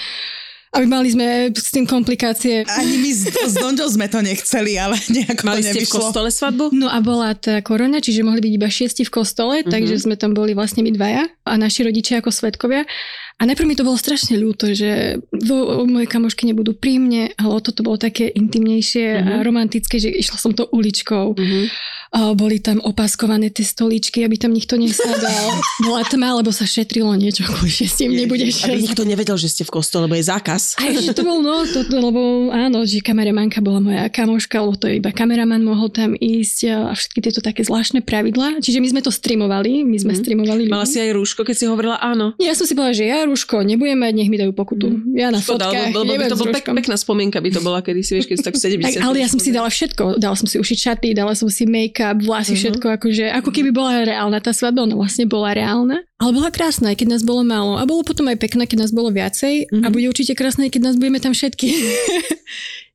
Aby 0.76 0.84
mali 0.84 1.08
sme 1.08 1.54
s 1.56 1.72
tým 1.72 1.88
komplikácie. 1.88 2.68
Ani 2.68 3.00
my 3.00 3.10
s, 3.14 3.32
s 3.32 3.56
Donďou 3.56 3.88
sme 3.88 4.12
to 4.12 4.20
nechceli, 4.20 4.76
ale 4.76 5.00
nejako 5.08 5.44
Mali 5.48 5.64
to 5.64 5.72
ste 5.72 5.72
v 5.72 5.78
nevyšlo. 5.80 5.98
kostole 6.04 6.30
svadbu? 6.30 6.76
No 6.76 6.92
a 6.92 7.00
bola 7.00 7.32
tá 7.40 7.64
korona, 7.64 8.04
čiže 8.04 8.26
mohli 8.26 8.44
byť 8.44 8.54
iba 8.58 8.68
šiesti 8.68 9.04
v 9.08 9.12
kostole, 9.14 9.56
mm-hmm. 9.64 9.72
takže 9.72 9.96
sme 10.04 10.20
tam 10.20 10.36
boli 10.36 10.52
vlastne 10.52 10.84
my 10.84 10.92
dvaja 10.92 11.24
a 11.48 11.54
naši 11.56 11.88
rodičia 11.88 12.20
ako 12.20 12.36
svetkovia. 12.36 12.84
A 13.38 13.46
najprv 13.46 13.70
mi 13.70 13.78
to 13.78 13.86
bolo 13.86 14.02
strašne 14.02 14.34
ľúto, 14.34 14.74
že 14.74 15.22
vo, 15.30 15.86
moje 15.86 16.10
kamošky 16.10 16.50
nebudú 16.50 16.74
pri 16.74 16.98
mne, 16.98 17.24
ale 17.38 17.52
o 17.54 17.62
toto 17.62 17.86
bolo 17.86 18.02
také 18.02 18.34
intimnejšie 18.34 19.06
mm-hmm. 19.14 19.30
a 19.38 19.46
romantické, 19.46 20.02
že 20.02 20.10
išla 20.10 20.38
som 20.42 20.52
to 20.58 20.66
uličkou. 20.74 21.38
Mhm. 21.38 21.62
A 22.08 22.32
boli 22.32 22.64
tam 22.64 22.80
opaskované 22.80 23.52
tie 23.52 23.68
stoličky, 23.68 24.24
aby 24.24 24.40
tam 24.40 24.56
nikto 24.56 24.80
nesadal. 24.80 25.60
Bola 25.86 26.08
tma, 26.08 26.40
lebo 26.40 26.56
sa 26.56 26.64
šetrilo 26.64 27.12
niečo, 27.20 27.44
kvôli 27.44 27.68
šiestim 27.68 28.16
nebudeš. 28.16 28.64
Aby 28.64 28.80
nikto 28.80 29.04
nevedel, 29.04 29.36
že 29.36 29.52
ste 29.52 29.68
v 29.68 29.76
kostole, 29.76 30.08
lebo 30.08 30.16
je 30.16 30.24
zákaz. 30.24 30.80
A 30.80 30.88
ešte 30.88 31.20
to 31.20 31.28
bol, 31.28 31.44
no, 31.44 31.68
to, 31.68 31.84
lebo 31.84 32.48
áno, 32.56 32.88
že 32.88 33.04
kameramanka 33.04 33.60
bola 33.60 33.84
moja 33.84 34.08
kamoška, 34.08 34.56
lebo 34.64 34.80
to 34.80 34.88
iba 34.88 35.12
kameraman 35.12 35.60
mohol 35.60 35.92
tam 35.92 36.16
ísť 36.16 36.58
a 36.72 36.96
všetky 36.96 37.20
tieto 37.20 37.44
také 37.44 37.68
zvláštne 37.68 38.00
pravidlá. 38.00 38.64
Čiže 38.64 38.80
my 38.80 38.88
sme 38.88 39.02
to 39.04 39.12
streamovali, 39.12 39.84
my 39.84 40.00
sme 40.00 40.16
Mhm. 40.16 40.20
streamovali 40.24 40.64
ľudí. 40.64 40.72
Mala 40.72 40.88
si 40.88 41.04
aj 41.04 41.12
rúško, 41.12 41.44
keď 41.44 41.56
si 41.60 41.66
hovorila 41.68 42.00
áno. 42.00 42.40
Ja 42.40 42.56
som 42.56 42.64
si 42.64 42.72
povedala, 42.72 42.96
že 42.96 43.04
ja 43.04 43.27
rúško 43.28 43.62
nebudem 43.62 44.00
mať, 44.00 44.14
nech 44.14 44.28
mi 44.28 44.36
dajú 44.36 44.52
pokutu. 44.52 44.88
Ja 45.12 45.28
na 45.28 45.38
Škoda, 45.38 45.68
fotkách, 45.68 45.92
lebo, 45.92 46.00
lebo 46.02 46.18
by 46.18 46.26
to 46.26 46.34
s 46.34 46.40
bola 46.40 46.54
pek, 46.54 46.66
pekná 46.74 46.96
spomienka 46.96 47.38
by 47.38 47.50
to 47.50 47.60
bola, 47.60 47.80
kedy 47.80 48.00
si 48.00 48.12
vieš, 48.14 48.26
keď 48.26 48.36
si 48.36 48.44
tak 48.44 48.56
70. 48.56 48.88
Tak, 48.90 49.04
ale 49.04 49.16
ja 49.18 49.28
som 49.28 49.38
si 49.38 49.50
dala 49.50 49.68
všetko. 49.68 50.04
Dala 50.16 50.34
som 50.34 50.46
si 50.46 50.56
ušiť 50.56 50.78
šaty, 50.80 51.10
dala 51.12 51.34
som 51.34 51.48
si 51.48 51.64
make-up, 51.64 52.18
vlasy, 52.18 52.54
Mhm. 52.54 52.60
všetko. 52.60 52.88
Akože, 52.94 53.26
ako 53.30 53.50
keby 53.52 53.70
bola 53.70 54.02
reálna 54.02 54.40
tá 54.40 54.50
svadba, 54.50 54.82
ona 54.82 54.96
vlastne 54.96 55.26
bola 55.26 55.52
reálna. 55.52 56.02
Ale 56.16 56.32
bola 56.32 56.50
krásna, 56.50 56.90
aj 56.90 56.98
keď 56.98 57.08
nás 57.10 57.22
bolo 57.22 57.44
málo. 57.44 57.76
A 57.76 57.84
bolo 57.84 58.02
potom 58.02 58.26
aj 58.26 58.38
pekné, 58.38 58.64
keď 58.64 58.78
nás 58.82 58.92
bolo 58.92 59.12
viacej. 59.12 59.70
A 59.70 59.78
Mhm. 59.84 59.92
bude 59.92 60.08
určite 60.08 60.34
krásne, 60.34 60.66
aj 60.66 60.74
keď 60.74 60.82
nás 60.84 60.96
budeme 60.96 61.20
tam 61.20 61.32
všetky. 61.32 61.68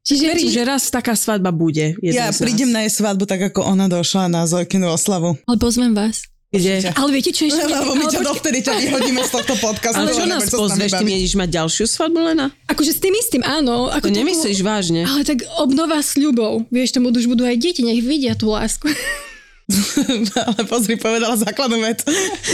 čiže, 0.03 0.25
Verím, 0.29 0.43
čiže, 0.43 0.55
že 0.55 0.63
raz 0.65 0.83
taká 0.89 1.15
svadba 1.15 1.51
bude. 1.51 1.95
Ja 2.01 2.33
prídem 2.33 2.71
na 2.71 2.83
jej 2.83 2.93
svadbu 2.93 3.23
tak, 3.25 3.41
ako 3.45 3.63
ona 3.65 3.87
došla 3.87 4.27
na 4.27 4.43
Zojkinu 4.43 4.89
oslavu. 4.89 5.39
ale 5.43 5.57
pozvem 5.57 5.93
vás. 5.93 6.27
Kde? 6.53 6.93
Ale 6.93 7.11
viete, 7.17 7.33
čo 7.33 7.49
ešte? 7.49 7.65
Lebo 7.73 7.97
my 7.97 8.05
ťa 8.13 8.21
dovtedy 8.21 8.61
ťa 8.61 8.77
vyhodíme 8.77 9.25
z 9.25 9.31
tohto 9.33 9.57
podcastu. 9.57 9.97
Ale 9.97 10.13
čo 10.13 10.29
nás 10.29 10.53
sa 10.53 10.61
pozveš, 10.61 10.93
ty 11.01 11.05
mieniš 11.09 11.33
mať 11.33 11.49
ďalšiu 11.49 11.89
svadbu, 11.89 12.21
Lena? 12.21 12.53
akože 12.69 12.93
s 12.93 13.01
tým 13.01 13.15
istým, 13.17 13.41
áno. 13.41 13.89
Ako 13.89 14.13
To 14.13 14.17
nemyslíš 14.21 14.61
vážne. 14.61 15.09
Ale 15.09 15.25
tak 15.25 15.49
obnova 15.57 16.05
sľubov. 16.05 16.69
Vieš, 16.69 17.01
tomu 17.01 17.09
už 17.09 17.25
budú 17.25 17.49
aj 17.49 17.57
deti, 17.57 17.81
nech 17.81 18.05
vidia 18.05 18.37
tú 18.37 18.53
lásku. 18.53 18.85
Ale 20.53 20.69
pozri, 20.69 21.01
povedala 21.01 21.33
základnú 21.41 21.81
vec. 21.81 22.05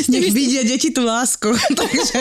Nech 0.07 0.31
vidia 0.31 0.63
deti 0.63 0.95
tú 0.95 1.03
lásku. 1.03 1.51
Takže... 1.83 2.19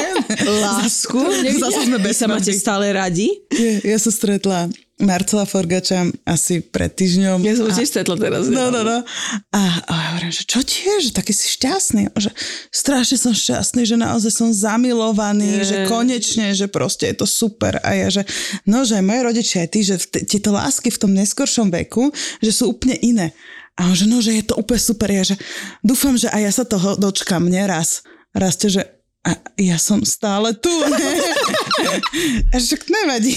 Lásku? 0.49 1.19
Zase 1.61 1.79
sme 1.85 2.01
bez 2.01 2.17
sa 2.17 2.25
máte 2.25 2.49
stále 2.57 2.89
radi? 2.89 3.29
Ja, 3.53 3.93
ja 3.93 3.97
som 4.01 4.09
stretla 4.09 4.65
Marcela 4.97 5.45
Forgača 5.45 6.09
asi 6.25 6.57
pred 6.57 6.89
týždňom. 6.89 7.45
Ja 7.45 7.53
som 7.53 7.69
tiež 7.69 7.85
stretla 7.85 8.17
teraz. 8.17 8.49
No, 8.49 8.73
no, 8.73 8.81
no. 8.81 9.05
A, 9.53 9.61
a 9.85 9.93
ja 9.93 10.07
hovorím, 10.17 10.33
že 10.33 10.41
čo 10.41 10.65
tiež, 10.65 11.13
taký 11.13 11.37
si 11.37 11.53
šťastný. 11.53 12.09
Že 12.17 12.33
strašne 12.73 13.17
som 13.21 13.33
šťastný, 13.37 13.85
že 13.85 13.93
naozaj 13.93 14.33
som 14.33 14.49
zamilovaný, 14.49 15.61
Je. 15.61 15.69
že 15.69 15.75
konečne, 15.85 16.49
že 16.57 16.65
proste 16.65 17.13
je 17.13 17.21
to 17.21 17.29
super. 17.29 17.77
A 17.85 17.93
ja, 17.93 18.09
že 18.09 18.25
no, 18.65 18.81
že 18.89 18.97
moje 19.05 19.21
rodičia, 19.21 19.61
aj 19.61 19.69
ty, 19.69 19.79
že 19.85 20.01
t- 20.01 20.25
tieto 20.25 20.49
lásky 20.49 20.89
v 20.89 20.97
tom 20.97 21.13
neskoršom 21.13 21.69
veku, 21.69 22.09
že 22.41 22.49
sú 22.49 22.73
úplne 22.73 22.97
iné. 23.05 23.37
A 23.77 23.85
on, 23.85 23.93
že 23.93 24.09
no, 24.09 24.17
že 24.17 24.33
je 24.33 24.49
to 24.49 24.57
úplne 24.57 24.81
super. 24.81 25.13
Ja, 25.13 25.21
že 25.21 25.37
dúfam, 25.85 26.17
že 26.17 26.25
aj 26.33 26.41
ja 26.41 26.51
sa 26.57 26.65
toho 26.65 26.97
dočkam 26.97 27.45
neraz. 27.45 28.01
Raz, 28.33 28.57
že 28.57 28.96
a 29.27 29.35
ja 29.59 29.75
som 29.75 29.99
stále 30.07 30.55
tu. 30.55 30.71
a 32.53 32.55
že 32.55 32.79
nevadí. 32.87 33.35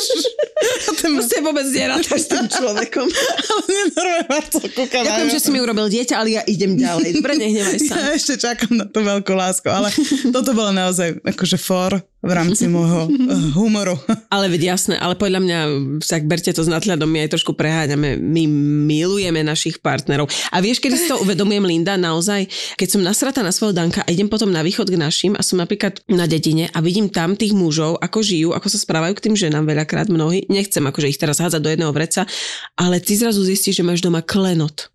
ten 1.02 1.10
Proste 1.18 1.42
vôbec 1.42 1.66
nerátaš 1.74 2.22
s 2.22 2.28
tým 2.30 2.46
človekom. 2.46 3.06
ale 3.50 3.62
nenormálne 3.66 4.46
Ďakujem, 4.78 5.30
že 5.34 5.40
si 5.42 5.50
mi 5.50 5.58
urobil 5.58 5.90
dieťa, 5.90 6.14
ale 6.14 6.38
ja 6.38 6.42
idem 6.46 6.78
ďalej. 6.78 7.18
Dobre, 7.18 7.34
nehnevaj 7.34 7.78
sa. 7.82 7.94
Ja 7.98 8.14
ešte 8.14 8.38
čakám 8.38 8.78
na 8.78 8.86
tú 8.86 9.02
veľkú 9.02 9.34
lásku, 9.34 9.66
ale 9.66 9.90
toto 10.30 10.54
bolo 10.54 10.70
naozaj 10.70 11.18
akože 11.26 11.58
for 11.58 11.98
v 12.22 12.30
rámci 12.30 12.70
môjho 12.70 13.10
uh, 13.10 13.50
humoru. 13.58 13.98
Ale 14.34 14.46
veď 14.46 14.78
jasné, 14.78 14.94
ale 14.96 15.18
podľa 15.18 15.40
mňa, 15.42 15.58
tak 16.06 16.24
berte 16.24 16.48
to 16.54 16.62
s 16.62 16.70
nadhľadom, 16.70 17.04
my 17.10 17.26
aj 17.26 17.36
trošku 17.36 17.52
preháňame, 17.52 18.16
my 18.16 18.46
milujeme 18.88 19.42
našich 19.42 19.82
partnerov. 19.82 20.30
A 20.54 20.62
vieš, 20.62 20.80
kedy 20.80 20.96
si 20.96 21.10
to 21.10 21.20
uvedomujem, 21.20 21.66
Linda, 21.66 21.98
naozaj, 22.00 22.48
keď 22.78 22.88
som 22.88 23.02
nasratá 23.04 23.44
na 23.44 23.52
svojho 23.52 23.76
Danka 23.76 24.06
a 24.06 24.08
idem 24.08 24.30
potom 24.30 24.48
na 24.48 24.64
východ 24.64 24.88
k 24.88 24.96
našim 24.96 25.32
a 25.36 25.42
som 25.44 25.60
napríklad 25.60 26.00
na 26.08 26.24
dedine 26.24 26.72
a 26.72 26.78
vidím 26.80 27.12
tam 27.12 27.36
tých 27.36 27.52
mužov, 27.52 28.00
ako 28.00 28.24
žijú, 28.24 28.48
ako 28.56 28.68
sa 28.70 28.78
správajú 28.80 29.12
k 29.18 29.24
tým 29.28 29.34
ženám 29.36 29.68
veľakrát 29.68 30.08
mnohí, 30.08 30.48
nechcem 30.48 30.86
akože 30.86 31.10
ich 31.10 31.20
teraz 31.20 31.42
hádzať 31.42 31.60
do 31.60 31.70
jedného 31.74 31.92
vreca, 31.92 32.24
ale 32.78 33.02
ty 33.02 33.18
zrazu 33.18 33.44
zistíš, 33.44 33.82
že 33.82 33.84
máš 33.84 34.00
doma 34.00 34.24
klenot. 34.24 34.88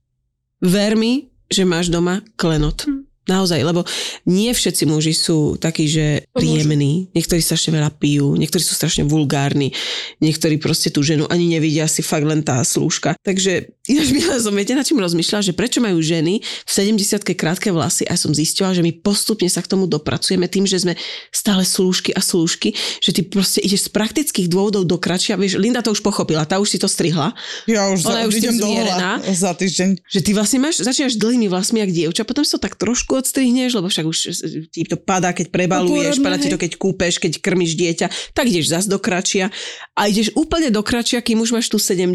Ver 0.63 0.97
mi, 0.97 1.29
že 1.51 1.67
máš 1.67 1.93
doma 1.93 2.25
klenot. 2.39 3.06
Naozaj, 3.27 3.59
lebo 3.59 3.83
nie 4.23 4.55
všetci 4.55 4.83
muži 4.87 5.11
sú 5.11 5.59
takí, 5.59 5.87
že 5.91 6.23
príjemní. 6.31 7.11
Niektorí 7.11 7.43
strašne 7.43 7.75
veľa 7.75 7.91
pijú, 7.99 8.39
niektorí 8.39 8.63
sú 8.63 8.71
strašne 8.71 9.03
vulgárni, 9.03 9.75
niektorí 10.23 10.55
proste 10.57 10.87
tú 10.87 11.03
ženu 11.03 11.27
ani 11.27 11.51
nevidia, 11.51 11.91
si 11.91 11.99
fakt 11.99 12.23
len 12.23 12.39
tá 12.39 12.63
slúžka. 12.63 13.19
Takže 13.27 13.67
ináč 13.91 14.15
by 14.15 14.19
som, 14.39 14.55
viete, 14.55 14.71
na 14.71 14.87
čím 14.87 15.03
rozmýšľala, 15.03 15.43
že 15.43 15.51
prečo 15.51 15.83
majú 15.83 15.99
ženy 15.99 16.39
v 16.39 16.69
70 16.71 17.27
krátke 17.35 17.67
vlasy 17.71 18.07
a 18.07 18.15
som 18.15 18.31
zistila, 18.31 18.71
že 18.71 18.79
my 18.79 18.95
postupne 19.03 19.51
sa 19.51 19.59
k 19.59 19.67
tomu 19.75 19.91
dopracujeme 19.91 20.47
tým, 20.47 20.63
že 20.63 20.87
sme 20.87 20.95
stále 21.31 21.67
slúžky 21.67 22.15
a 22.15 22.23
slúžky, 22.23 22.71
že 23.03 23.11
ty 23.11 23.27
proste 23.27 23.59
ideš 23.59 23.87
z 23.87 23.89
praktických 23.91 24.47
dôvodov 24.47 24.87
do 24.87 24.95
kračia. 24.95 25.35
Vieš, 25.35 25.59
Linda 25.59 25.83
to 25.83 25.91
už 25.91 25.99
pochopila, 25.99 26.47
tá 26.47 26.63
už 26.63 26.71
si 26.71 26.79
to 26.79 26.87
strihla, 26.87 27.35
Ja 27.67 27.91
už, 27.91 28.05
Ona 28.07 28.23
za, 28.23 28.27
už 28.29 28.33
idem 28.39 28.55
do 28.55 28.67
za 29.35 29.51
týždeň. 29.51 29.89
že 30.07 30.19
ty 30.23 30.31
vlastne 30.31 30.63
máš, 30.63 30.79
začínaš 30.79 31.19
dlhými 31.19 31.51
vlasmi 31.51 31.83
jak 31.83 31.91
dievča, 31.91 32.23
potom 32.23 32.45
si 32.45 32.55
to 32.55 32.61
tak 32.61 32.79
trošku 32.79 33.16
odstrihneš, 33.19 33.77
lebo 33.77 33.87
však 33.89 34.05
už 34.05 34.17
ti 34.69 34.85
to 34.85 34.97
padá, 34.97 35.33
keď 35.33 35.49
prebaluješ, 35.49 36.21
padá 36.21 36.37
ti 36.37 36.47
to, 36.47 36.57
keď 36.57 36.77
kúpeš, 36.77 37.17
keď 37.17 37.41
krmiš 37.41 37.75
dieťa, 37.75 38.07
tak 38.37 38.45
ideš 38.47 38.71
zas 38.71 38.85
do 38.85 39.01
kračia 39.01 39.49
a 39.97 40.05
ideš 40.07 40.33
úplne 40.37 40.69
do 40.69 40.81
kračia, 40.85 41.19
kým 41.19 41.41
už 41.41 41.57
máš 41.57 41.67
tú 41.67 41.81
70 41.81 42.13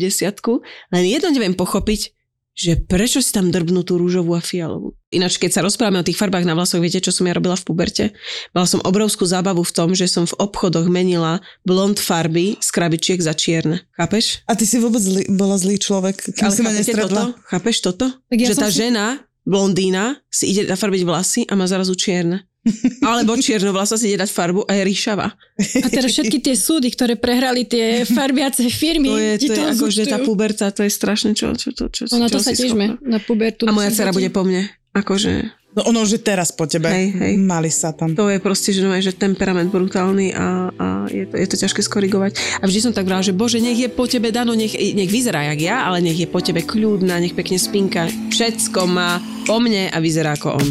len 0.93 1.05
jedno 1.05 1.29
neviem 1.35 1.53
pochopiť, 1.53 2.15
že 2.53 2.77
prečo 2.77 3.25
si 3.25 3.33
tam 3.33 3.49
drbnú 3.49 3.81
tú 3.81 3.97
rúžovú 3.97 4.37
a 4.37 4.45
fialovú. 4.45 4.93
Ináč, 5.09 5.41
keď 5.41 5.51
sa 5.57 5.65
rozprávame 5.65 6.05
o 6.05 6.07
tých 6.07 6.21
farbách 6.21 6.45
na 6.45 6.53
vlasoch, 6.53 6.85
viete, 6.85 7.01
čo 7.01 7.09
som 7.09 7.25
ja 7.25 7.33
robila 7.33 7.57
v 7.57 7.65
puberte? 7.65 8.05
Mala 8.53 8.69
som 8.69 8.85
obrovskú 8.85 9.25
zábavu 9.25 9.65
v 9.65 9.73
tom, 9.73 9.97
že 9.97 10.05
som 10.05 10.29
v 10.29 10.37
obchodoch 10.37 10.85
menila 10.85 11.41
blond 11.65 11.97
farby 11.97 12.61
z 12.61 12.69
krabičiek 12.69 13.25
za 13.25 13.33
čierne. 13.33 13.89
Chápeš? 13.97 14.45
A 14.45 14.53
ty 14.53 14.69
si 14.69 14.77
vôbec 14.77 15.01
zlý, 15.01 15.33
bola 15.33 15.57
zlý 15.57 15.81
človek, 15.81 16.29
kým 16.37 16.53
si 16.53 16.61
ma 16.61 16.77
chápete 16.77 16.93
toto? 16.93 17.23
Chápeš 17.49 17.77
toto? 17.81 18.07
Tak 18.29 18.37
ja 18.37 18.49
že 18.53 18.57
tá 18.57 18.69
si- 18.69 18.85
žena, 18.85 19.25
blondína, 19.43 20.19
si 20.31 20.55
ide 20.55 20.71
nafarbiť 20.71 21.03
vlasy 21.03 21.41
a 21.51 21.59
má 21.59 21.67
zrazu 21.67 21.95
čierne. 21.99 22.47
Alebo 23.03 23.35
čiernovlasa 23.35 23.99
si 23.99 24.15
ide 24.15 24.23
dať 24.23 24.31
farbu 24.31 24.63
a 24.71 24.79
je 24.79 24.83
ríšava. 24.87 25.35
A 25.59 25.87
teraz 25.91 26.15
všetky 26.15 26.39
tie 26.39 26.55
súdy, 26.55 26.95
ktoré 26.95 27.19
prehrali 27.19 27.67
tie 27.67 28.07
farbiace 28.07 28.63
firmy, 28.71 29.11
To 29.11 29.19
je, 29.19 29.33
to 29.51 29.55
je 29.59 29.67
ako, 29.67 29.87
že 29.91 30.03
tá 30.07 30.23
puberta, 30.23 30.71
to 30.71 30.87
je 30.87 30.91
strašné, 30.95 31.35
čo, 31.35 31.59
čo, 31.59 31.75
čo, 31.75 31.91
čo, 31.91 32.07
No 32.15 32.23
na 32.23 32.31
to 32.31 32.39
sa 32.39 32.55
si 32.55 32.63
tiež 32.63 32.79
schopná. 32.79 33.03
na 33.03 33.19
pubertu. 33.19 33.67
A 33.67 33.75
moja 33.75 33.91
dcera 33.91 34.15
bude 34.15 34.31
po 34.31 34.47
mne. 34.47 34.71
Akože, 34.95 35.51
No 35.73 35.89
ono, 35.89 36.05
že 36.05 36.21
teraz 36.21 36.53
po 36.53 36.69
tebe. 36.69 36.93
Hej, 36.93 37.17
hej. 37.17 37.35
Mali 37.41 37.73
sa 37.73 37.97
tam. 37.97 38.13
To 38.13 38.29
je 38.29 38.37
proste, 38.45 38.77
že, 38.77 38.85
no, 38.85 38.93
že 38.93 39.17
temperament 39.17 39.73
brutálny 39.73 40.37
a, 40.37 40.69
a 40.69 40.87
je, 41.09 41.25
to, 41.25 41.35
je 41.41 41.47
to 41.49 41.57
ťažké 41.65 41.81
skorigovať. 41.81 42.61
A 42.61 42.69
vždy 42.69 42.81
som 42.85 42.93
tak 42.93 43.09
brala, 43.09 43.25
že 43.25 43.33
bože, 43.33 43.57
nech 43.57 43.81
je 43.81 43.89
po 43.89 44.05
tebe 44.05 44.29
dano, 44.29 44.53
nech, 44.53 44.77
nech 44.77 45.09
vyzerá 45.09 45.49
jak 45.49 45.61
ja, 45.65 45.89
ale 45.89 46.05
nech 46.05 46.21
je 46.21 46.29
po 46.29 46.45
tebe 46.45 46.61
kľudná, 46.61 47.17
nech 47.17 47.33
pekne 47.33 47.57
spinka. 47.57 48.05
Všetko 48.29 48.85
má 48.85 49.17
po 49.49 49.57
mne 49.65 49.89
a 49.89 49.97
vyzerá 49.97 50.37
ako 50.37 50.61
on. 50.61 50.69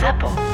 Zapo. 0.00 0.49